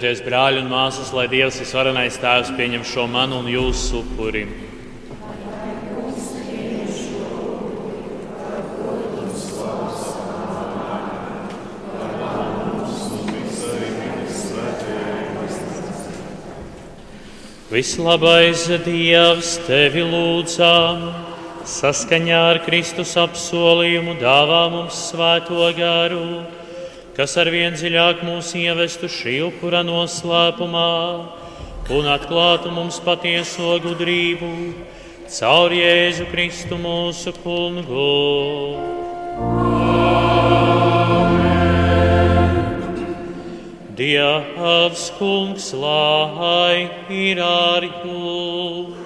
[0.00, 4.46] Lūdzieties, brāļi un māsas, lai Dievs visvarenais tēvs pieņem šo manu un jūsu upuri.
[17.68, 21.04] Vislabais Dievs tevi lūdzām,
[21.68, 26.24] saskaņā ar Kristus apsolījumu dāvā mums svēto garu,
[27.20, 30.92] kas ar vien dziļāk mūs ievestu šī upura noslēpumā
[31.92, 34.48] un atklātu mums patieso gudrību
[35.28, 38.06] caur Jēzu Kristu mūsu kungu.
[44.00, 46.88] Dievs, kungs, lai
[47.20, 48.99] ir ar jums!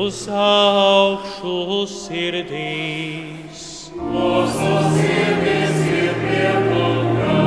[0.00, 3.64] Uz augšu sirdīs!
[4.00, 7.40] Mūsu sirdīs ir pieplūkā!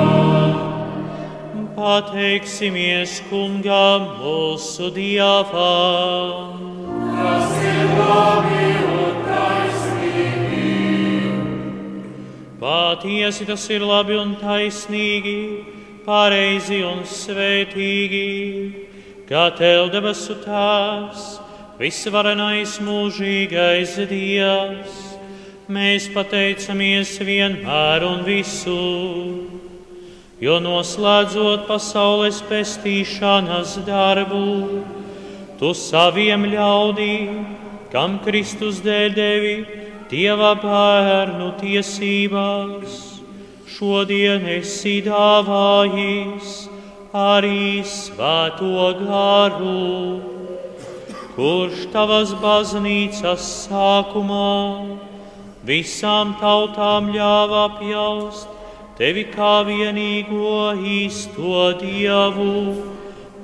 [1.80, 6.62] Pateiksimies kungam mūsu dievam!
[7.18, 8.64] Tas ir labi!
[12.64, 15.40] Patiesi tas ir labi un taisnīgi,
[16.06, 18.30] pareizi un svētīgi,
[19.28, 21.43] kā tev debesu tās,
[21.84, 25.00] visvarenais mūžīgais Dievs.
[25.74, 29.48] Mēs pateicamies vienmēr un visur,
[30.44, 34.84] jo noslēdzot pasaules pestīšanas darbu,
[35.60, 37.40] tu saviem ļaudīm,
[37.94, 39.56] kam Kristus dēļ devi,
[40.12, 43.00] Dieva bērnu tiesībās,
[43.76, 46.52] šodien esi dāvājis
[47.18, 50.33] arī svēto garu,
[51.34, 54.58] kurš tavas baznīcas sākumā
[55.66, 58.52] visām tautām ļāva apjaust
[59.00, 62.54] tevi kā vienīgo īsto dievu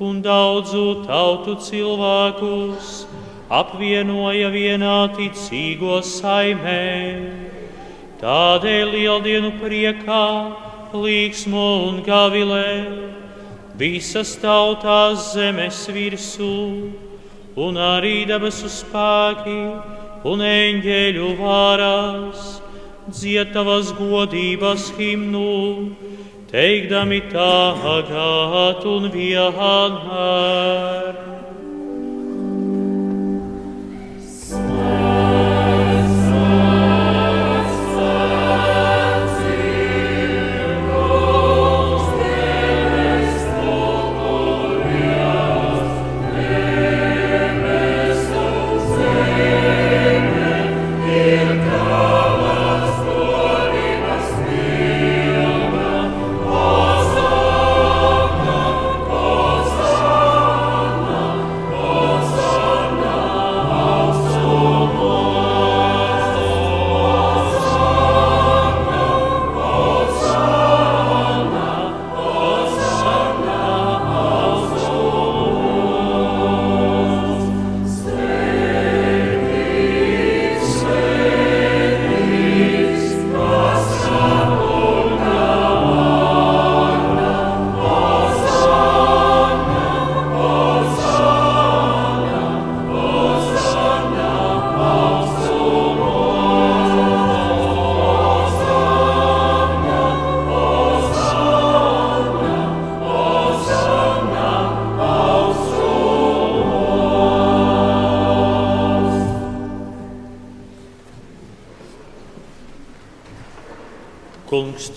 [0.06, 2.92] un daudzu tautu cilvēkus
[3.50, 6.86] apvienoja vienā ticīgo saimē.
[8.22, 10.24] Tādēļ lieldienu priekā,
[10.94, 12.70] līksmu un gavilē,
[13.80, 16.54] visas tautās zemes virsū,
[17.60, 19.58] un arī debesu spēki
[20.30, 22.60] un eņģeļu vārās,
[23.10, 25.90] dzietavas godības himnu,
[26.52, 28.12] teikdami tagad
[28.90, 30.50] un vienmēr.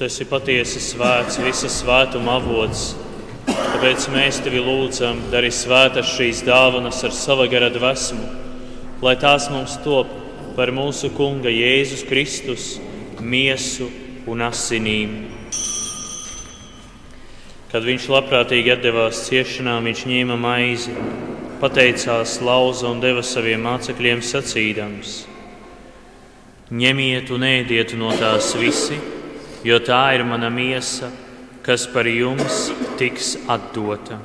[0.04, 2.90] Tu esi patiesi svēts, visa svētuma avots.
[3.48, 8.26] Tāpēc mēs tevi lūdzam, dari svētas šīs dāvanas ar sava gara dvēsmu,
[9.00, 10.12] lai tās mums top
[10.58, 12.66] par mūsu Kunga Jēzus Kristus
[13.24, 13.88] miesu
[14.28, 15.16] un asinīm.
[17.72, 21.00] Kad viņš labprātīgi atdevās ciešanām, viņš ņēma maizi,
[21.64, 25.18] pateicās, lauza un deva saviem mācekļiem sacīdams:
[26.76, 29.13] Ņemiet un ēdiet no tās visi!
[29.64, 31.10] Jo tā ir mana miesa,
[31.64, 32.68] kas par jums
[33.00, 34.20] tiks atdota.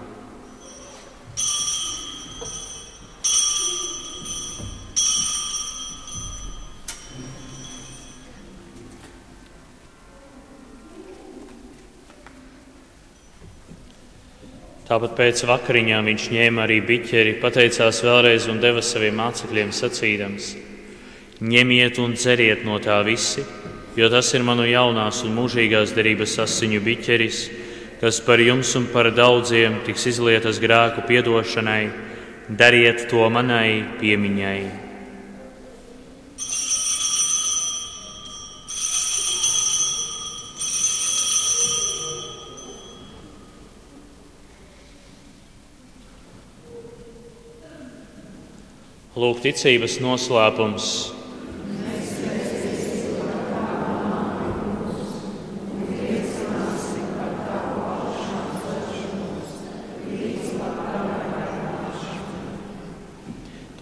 [14.88, 20.46] Tāpat pēc vakariņām viņš ņēma arī biķeri, pateicās vēlreiz un deva saviem mācekļiem sacīdams:
[21.44, 23.44] Ņemiet un dzeriet no tā visi,
[23.98, 27.38] jo tas ir manu jaunās un mūžīgās derības asiņu biķeris,
[27.98, 31.90] kas par jums un par daudziem tiks izlietas grēku piedošanai.
[32.48, 34.60] Dariet to manai piemiņai.
[49.18, 51.17] Lūk, ticības noslēpums.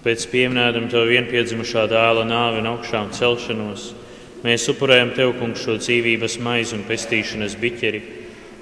[0.06, 3.88] Pēc pieminētam to vienpiedzimušā dēla nāvi un augšām celšanos,
[4.44, 8.00] mēs upurējam Tev, Kungs, šo dzīvības maizi un pestīšanas biķeri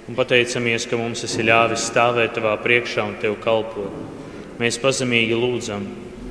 [0.09, 3.93] un pateicamies, ka mums esi ļāvis stāvēt Tavā priekšā un Tev kalpot.
[4.57, 5.85] Mēs pazemīgi lūdzam,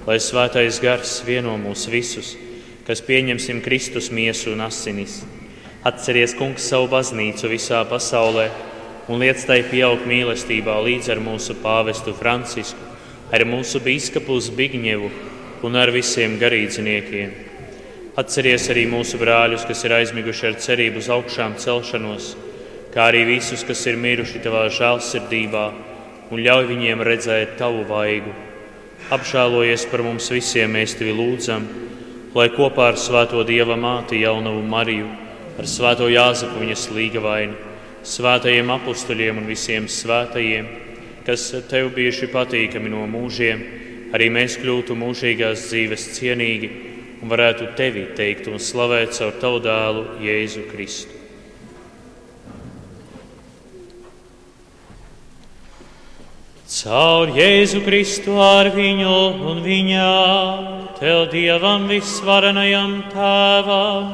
[0.08, 2.32] lai svētais gars vieno mūs visus,
[2.88, 5.20] kas pieņemsim Kristus miesu un asinis.
[5.86, 8.48] Atceries, kungs, savu baznīcu visā pasaulē
[9.14, 12.93] un liec tai pieaugt mīlestībā līdz ar mūsu pāvestu Francisku,
[13.34, 15.10] ar mūsu biskupu Zbigņevu
[15.66, 17.34] un ar visiem garīdziniekiem.
[18.22, 22.32] Atceries arī mūsu brāļus, kas ir aizmiguši ar cerību uz augšām celšanos,
[22.94, 25.68] kā arī visus, kas ir miruši tavā žēlsirdībā,
[26.30, 28.34] un ļauj viņiem redzēt tavu vaigu
[29.12, 31.66] Apžēlojies par mums visiem, mēs tevi lūdzam,
[32.34, 35.10] lai kopā ar Svēto Dieva māti jaunavu Mariju,
[35.60, 37.58] ar Svēto Jāzepu viņas līgavaini,
[38.08, 40.70] svētajiem apstuļiem un visiem svētajiem,
[41.26, 43.64] kas tev bijuši patīkami no mūžiem,
[44.16, 46.70] arī mēs kļūtu mūžīgās dzīves cienīgi
[47.24, 51.20] un varētu tevi teikt un slavēt caur tavu dēlu Jēzu Kristu.
[56.74, 59.16] Caur Jēzu Kristu ar viņu
[59.52, 60.12] un viņā,
[61.00, 64.08] Tev Dievam visvarenajam Tēvam,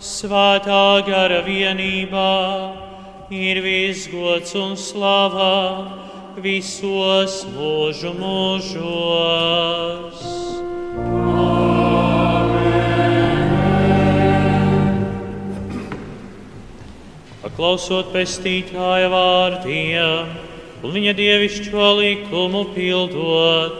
[0.00, 2.34] svētā gara vienībā,
[3.34, 6.07] ir visgods un slava
[6.42, 9.58] visos mūžu mūžos.
[17.42, 20.32] Paklausot pestītāja vārdiem,
[20.82, 23.74] un viņa dievišķo likumu pildot,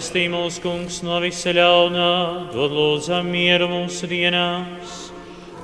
[0.00, 4.94] Atpestī mūsu kungs no visa ļaunā, dod lūdzam mieru mūsu dienās,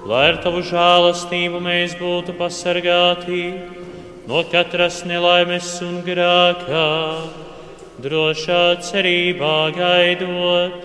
[0.05, 3.47] lai ar tavu žēlastību mēs būtu pasargāti
[4.29, 6.85] no katras nelaimes un grākā,
[8.05, 10.85] drošā cerībā gaidot,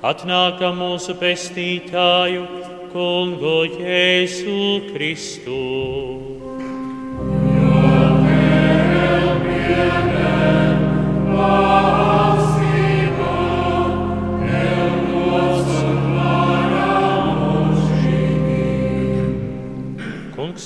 [0.00, 2.46] atnākam mūsu pestītāju,
[2.96, 6.25] kungu Jēzu Kristu.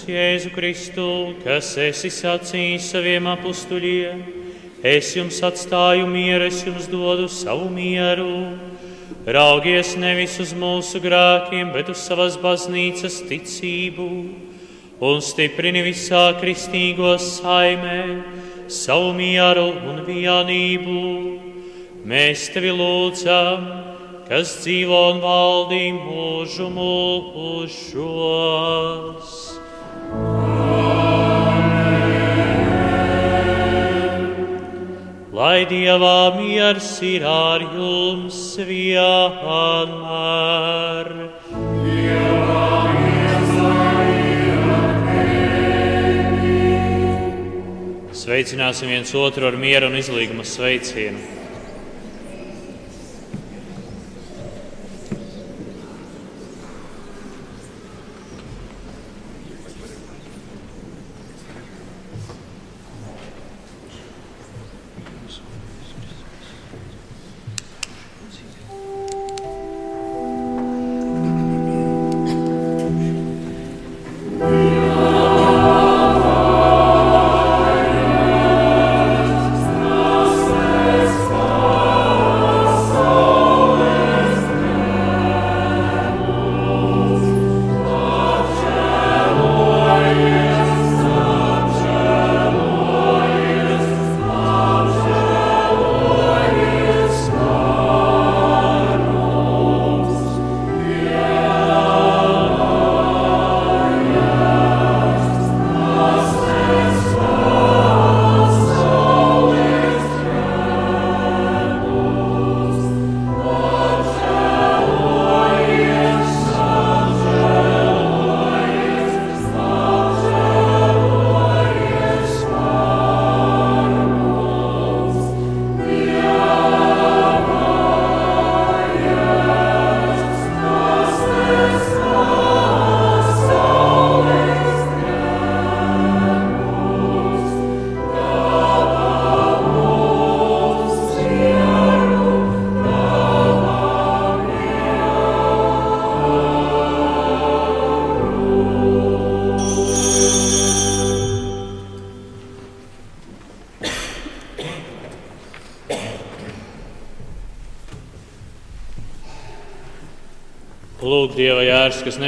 [0.09, 4.23] Jēzu Kristu, kas esi sacījis saviem apstuļiem,
[4.87, 8.57] es jums atstāju mieru, es jums dodu savu mieru.
[9.27, 14.09] Raugies nevis uz mūsu grēkiem, bet uz savas baznīcas ticību
[15.01, 18.25] un stiprini visā kristīgo saimē
[18.73, 21.05] savu mieru un vienību.
[22.09, 23.65] Mēs tevi lūdzam,
[24.29, 27.91] kas dzīvo un valdī mūžu mūžos.
[35.41, 39.09] lai dievā miers ir ar jums vienmēr.
[41.87, 42.69] Dievā.
[48.21, 51.40] Sveicināsim viens otru ar mieru un izlīgumu sveicienu.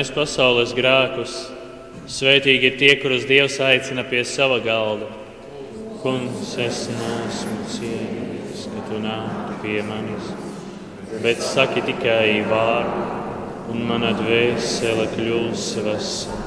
[0.03, 1.33] Nes pasaules grēkus.
[2.11, 5.07] Svētīgi ir tie, kurus Dievs aicina pie sava galda.
[6.03, 10.33] Kungs, es neesmu cienīts, ka tu nāktu pie manis,
[11.23, 13.05] bet saki tikai vārdu,
[13.71, 16.42] un mana dvēsele kļūs vesela.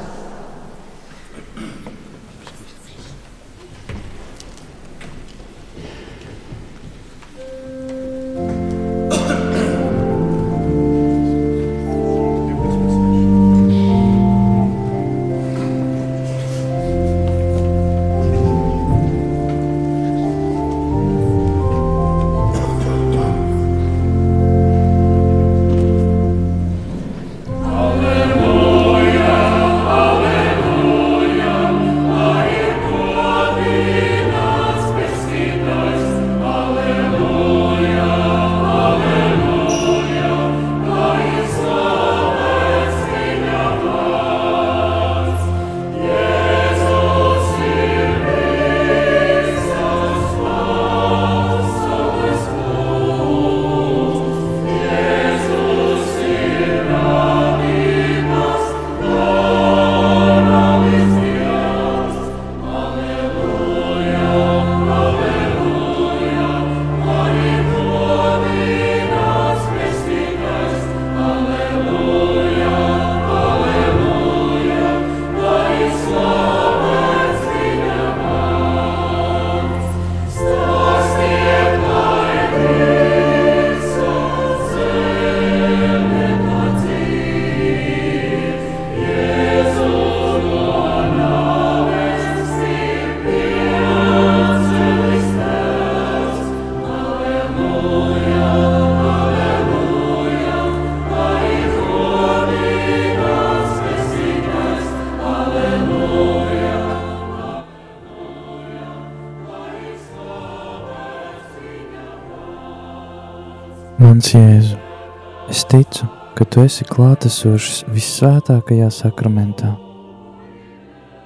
[115.66, 116.06] Es ticu,
[116.36, 119.76] ka Tu esi klātesošs vissvētākajā sakramentā.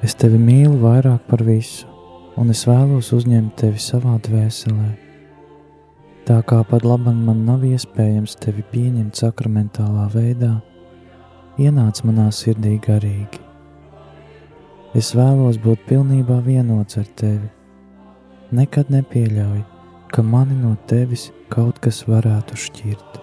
[0.03, 1.87] Es Tevi mīlu vairāk par visu,
[2.37, 4.89] un es vēlos uzņemt Tevi savā dvēselē.
[6.25, 10.61] Tā kā pat labam man nav iespējams Tevi pieņemt sakramentālā veidā,
[11.59, 13.43] ienāc manā sirdī garīgi.
[14.95, 17.49] Es vēlos būt pilnībā vienots ar Tevi.
[18.51, 19.63] Nekad nepieļauj,
[20.13, 23.18] ka mani no Tevis kaut kas varētu šķirt.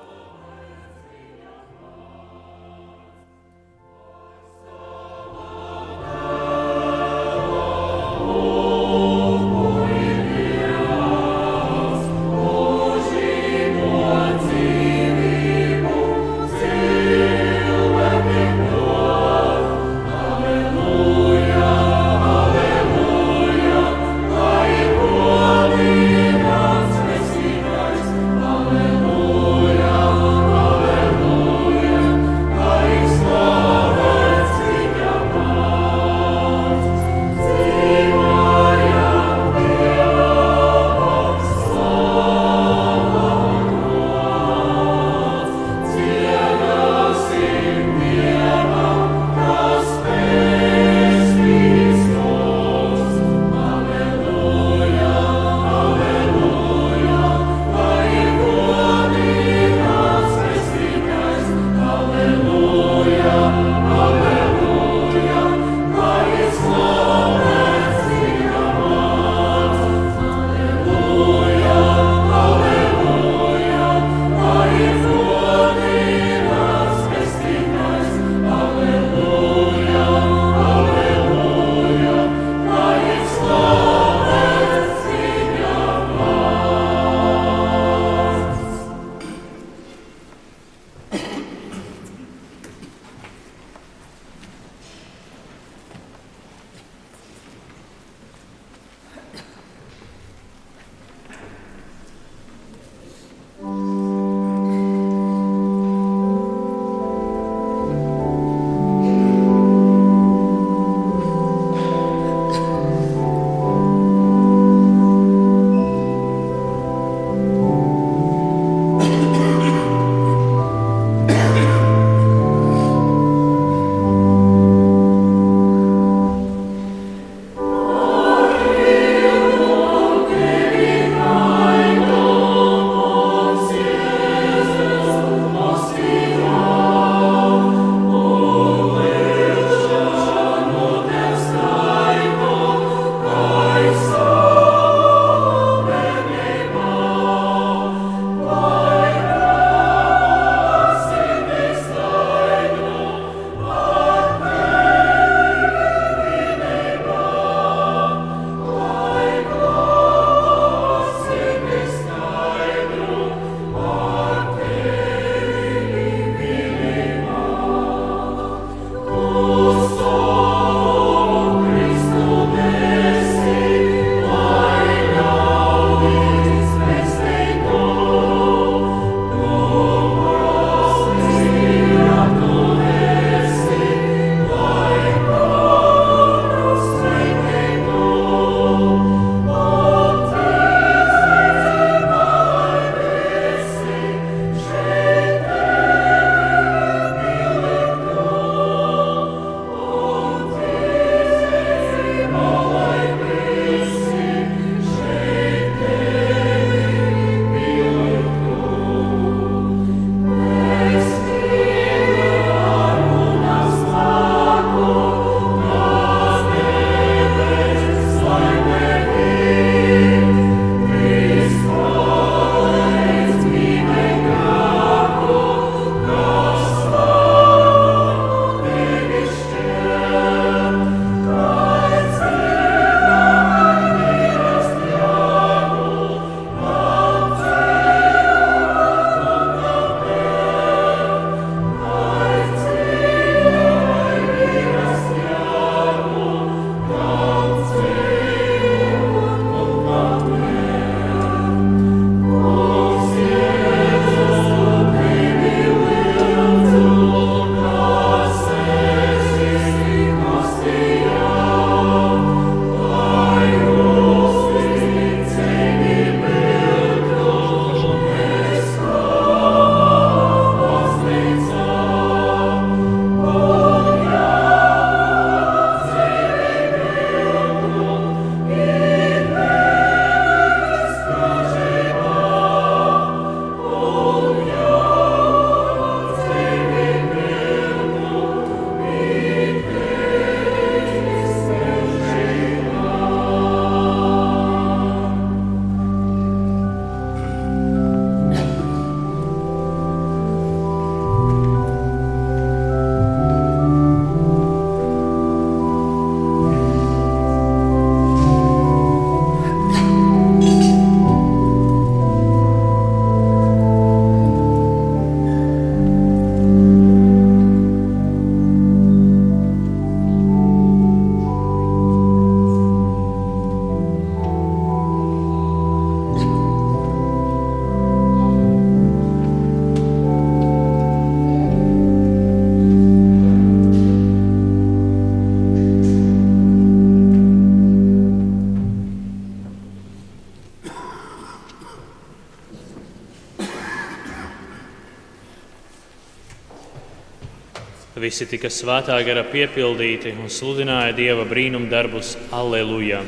[348.17, 353.03] Visi tika svētā gara piepildīti un sludināja Dieva brīnumu darbus Alleluja!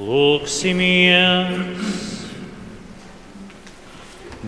[0.00, 1.50] Lūksimies!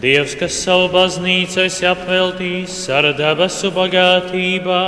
[0.00, 4.80] Dievs, kas savu baznīcu esi apveltījis ar debesu bagātībā,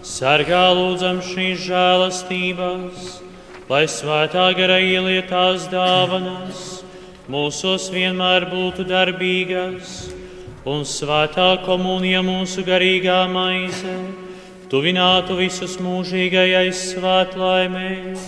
[0.00, 3.10] sargā lūdzam šīs žēlastības,
[3.68, 6.64] lai svētā gara ielietās dāvanas
[7.28, 10.08] mūsos vienmēr būtu darbīgas,
[10.68, 13.94] un svētā komunija mūsu garīgā maize
[14.68, 18.18] tuvinātu visus mūžīgajai svētlaimēji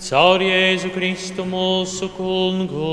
[0.00, 2.92] caur Jēzu Kristu mūsu kungu.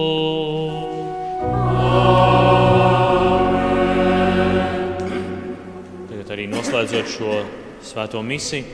[6.07, 7.41] Tagad arī noslēdzot šo
[7.83, 8.65] svēto misiju,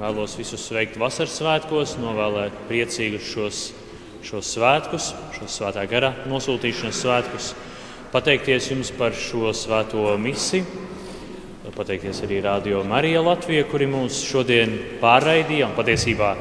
[0.00, 3.64] vēlos visus sveikt vasaras svētkos, novēlēt priecīgus šos,
[4.24, 7.52] šos svētkus, šos svētā gara nosūtīšanas svētkus,
[8.12, 10.64] pateikties jums par šo svēto misiju,
[11.80, 15.68] pateikties arī Radio Marija Latvija, kuri mūs šodien pārraidīja.
[15.70, 16.34] Un patiesībā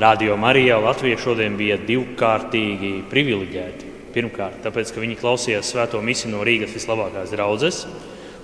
[0.00, 3.90] Radio Marija Latvija šodien bija divkārtīgi privileģēti.
[4.14, 7.84] Pirmkārt, tāpēc, ka viņi klausījās svēto misiju no Rīgas vislabākās draudzes,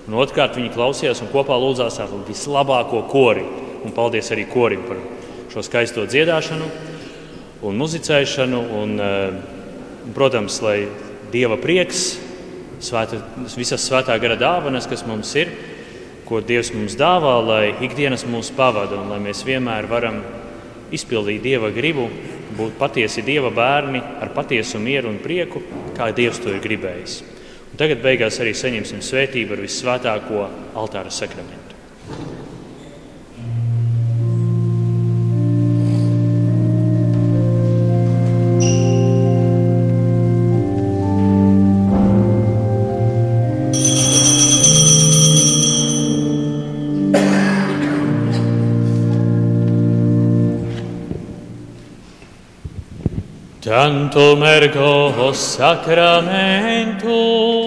[0.07, 3.43] un otrkārt, viņi klausījās un kopā lūdzās ar vislabāko kori.
[3.83, 5.01] Un paldies arī korim par
[5.51, 6.69] šo skaisto dziedāšanu
[7.67, 8.61] un muzicēšanu.
[8.83, 10.87] Un, eh, protams, lai
[11.31, 12.26] Dieva prieks,
[12.83, 13.19] svēta,
[13.57, 15.51] visas svētā gara dāvanas, kas mums ir,
[16.27, 20.21] ko Dievs mums dāvā, lai ikdienas mūs pavada un lai mēs vienmēr varam
[20.93, 22.09] izpildīt Dieva gribu
[22.57, 25.61] būt patiesi Dieva bērni ar patiesu mieru un prieku,
[25.97, 27.21] kā Dievs to ir gribējis.
[27.71, 30.45] Un tagad beigās arī saņemsim svētību ar visvētāko
[30.79, 31.66] altāra sakramentu.
[53.87, 57.66] Sanctum ergo sacramentum.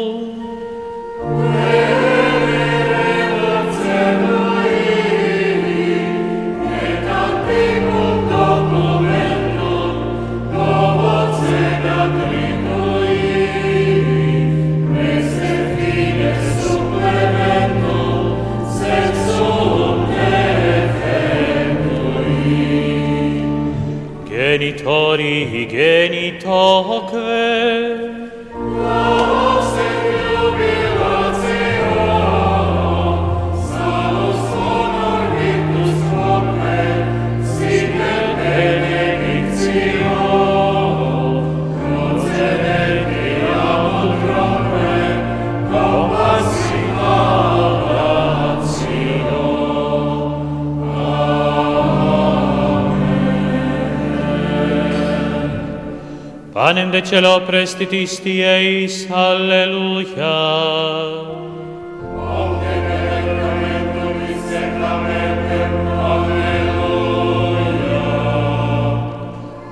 [57.10, 60.30] celo prestitisti eis, Alleluia.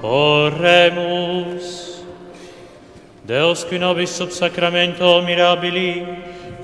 [0.02, 2.02] Oremus.
[3.22, 6.02] Deus qui nobis sub sacramento mirabili,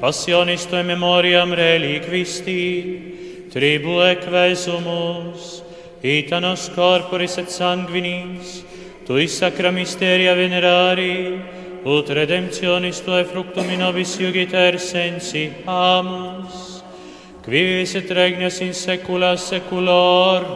[0.00, 5.62] passionis tuae memoriam reliquisti, tribue quesumus,
[6.02, 8.64] ita nos corporis et sanguinis,
[9.04, 11.36] Tui sacra misteria venerari,
[11.84, 16.80] ut redemptionis tuae fructum in nobis iugiter sensi amus,
[17.44, 20.54] qui visit regnas in saecula saeculorum.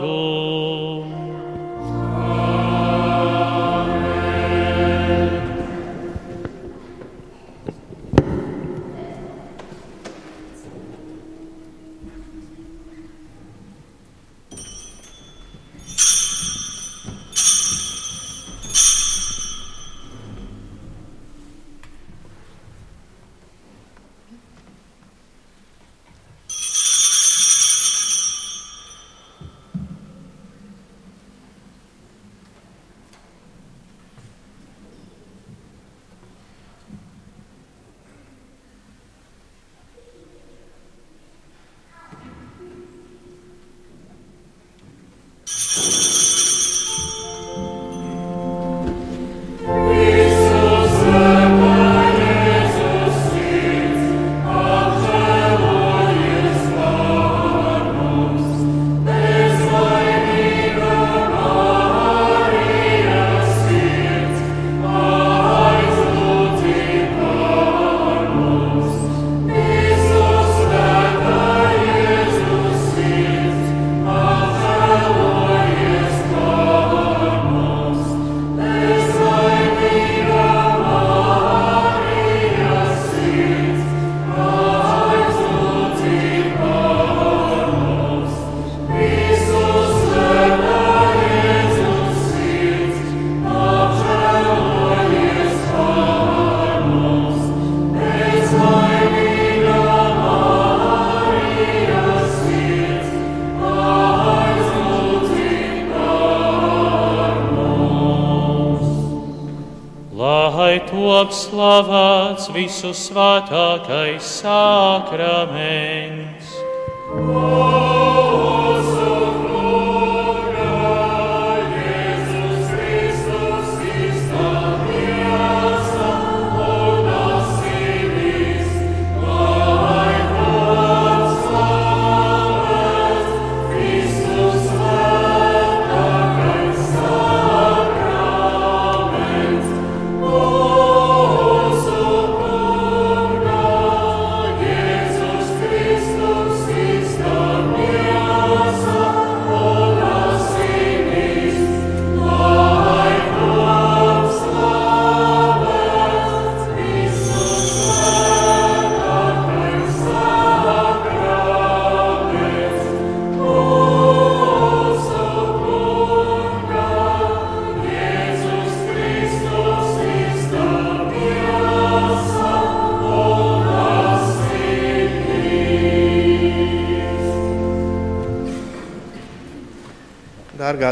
[112.58, 114.77] Visu svētākais sakraments.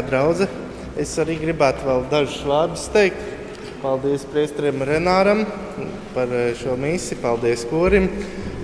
[0.07, 0.49] Dārgā draudzene,
[0.95, 3.19] es arī gribētu vēl dažus vārdus teikt.
[3.81, 5.43] Paldies Priesterim Renāram
[6.13, 8.07] par eh, šo misiju, paldies Korim.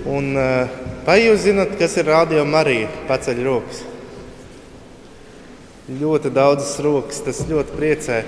[0.08, 0.68] Un, eh,
[1.04, 2.88] vai jūs zināt, kas ir Radio Marija?
[3.08, 3.82] Paceļ rokas.
[6.00, 8.22] Ļoti daudzas rokas, tas ļoti priecē.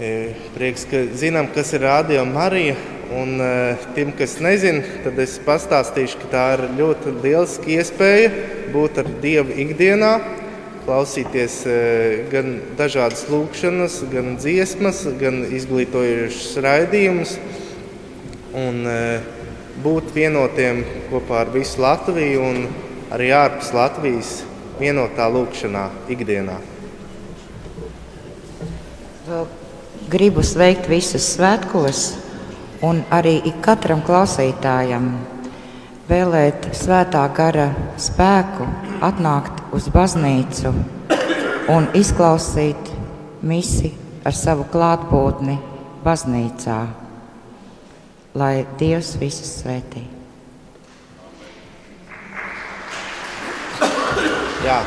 [0.00, 0.10] E,
[0.56, 2.74] Prieks, ka zinām, kas ir Radio Marija.
[3.14, 8.34] Un eh, tiem, kas nezina, tad es pastāstīšu, ka tā ir ļoti lieliska iespēja
[8.74, 10.14] būt ar Dievu ikdienā,
[10.84, 17.36] klausīties eh, gan dažādas lūkšanas, gan dziesmas, gan izglītojušas raidījumus
[18.56, 19.28] un eh,
[19.84, 22.64] būt vienotiem kopā ar visu Latviju un
[23.14, 24.34] arī ārpus Latvijas
[24.80, 26.58] vienotā lūkšanā ikdienā.
[29.28, 29.46] Vēl
[30.10, 32.04] gribu sveikt visus svētkos
[32.86, 35.12] un arī katram klausītājam
[36.10, 37.70] vēlēt svētā gara
[38.00, 38.66] spēku,
[39.04, 40.72] atnākt uz baznīcu
[41.70, 42.90] un izklausīt
[43.46, 43.92] misi
[44.26, 45.56] ar savu klātbūtni
[46.04, 46.78] baznīcā,
[48.40, 50.02] lai Dievs visus svētī.
[54.64, 54.80] Jā.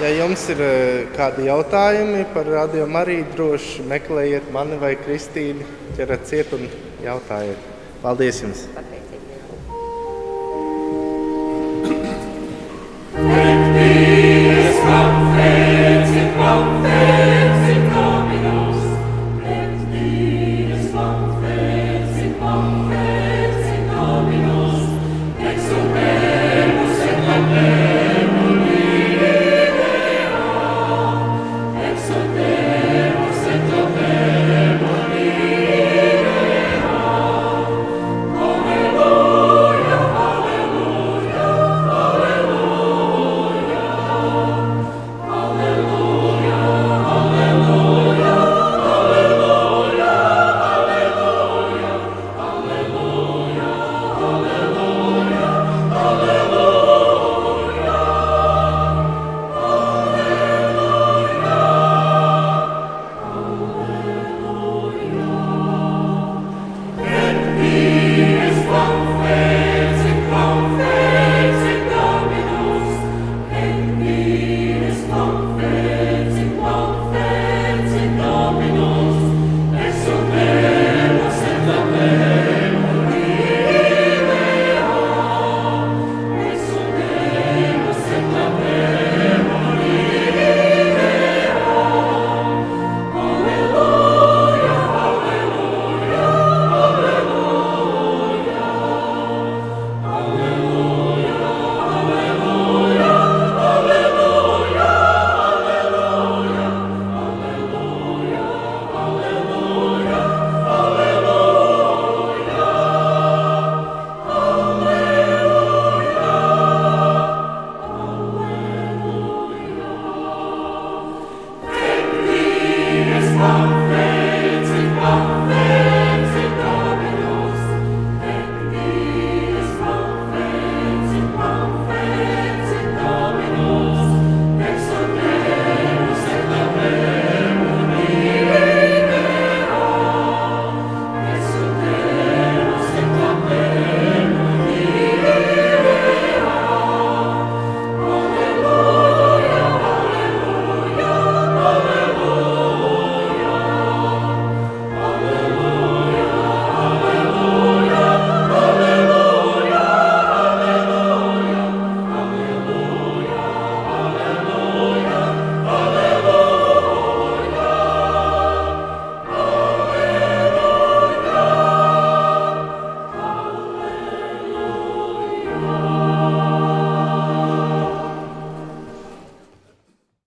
[0.00, 5.66] Ja jums ir eh, kādi jautājumi par radio Mariju, droši meklējiet mani vai Kristīnu,
[5.98, 6.64] ķerat ciet un
[7.04, 7.68] jautājiet.
[8.00, 8.64] Paldies jums!
[8.74, 8.99] With